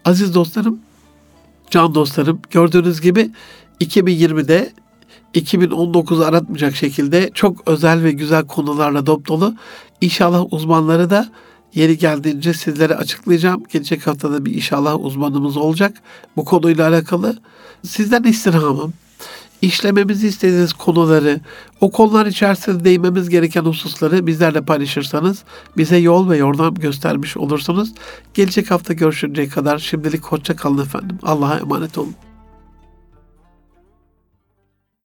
[0.06, 0.80] Aziz dostlarım,
[1.70, 3.32] can dostlarım gördüğünüz gibi
[3.82, 4.74] 2020'de
[5.34, 9.56] 2019'u aratmayacak şekilde çok özel ve güzel konularla dop dolu.
[10.02, 11.30] İnşallah uzmanları da
[11.76, 13.64] yeri geldiğince sizlere açıklayacağım.
[13.72, 15.94] Gelecek haftada bir inşallah uzmanımız olacak
[16.38, 17.38] bu konuyla alakalı.
[17.84, 18.94] Sizden istirhamım
[19.62, 21.40] işlememizi istediğiniz konuları,
[21.82, 25.44] o konular içerisinde değinmemiz gereken hususları bizlerle paylaşırsanız
[25.78, 27.94] bize yol ve yordam göstermiş olursunuz.
[28.34, 31.18] Gelecek hafta görüşünceye kadar şimdilik hoşça kalın efendim.
[31.24, 32.16] Allah'a emanet olun.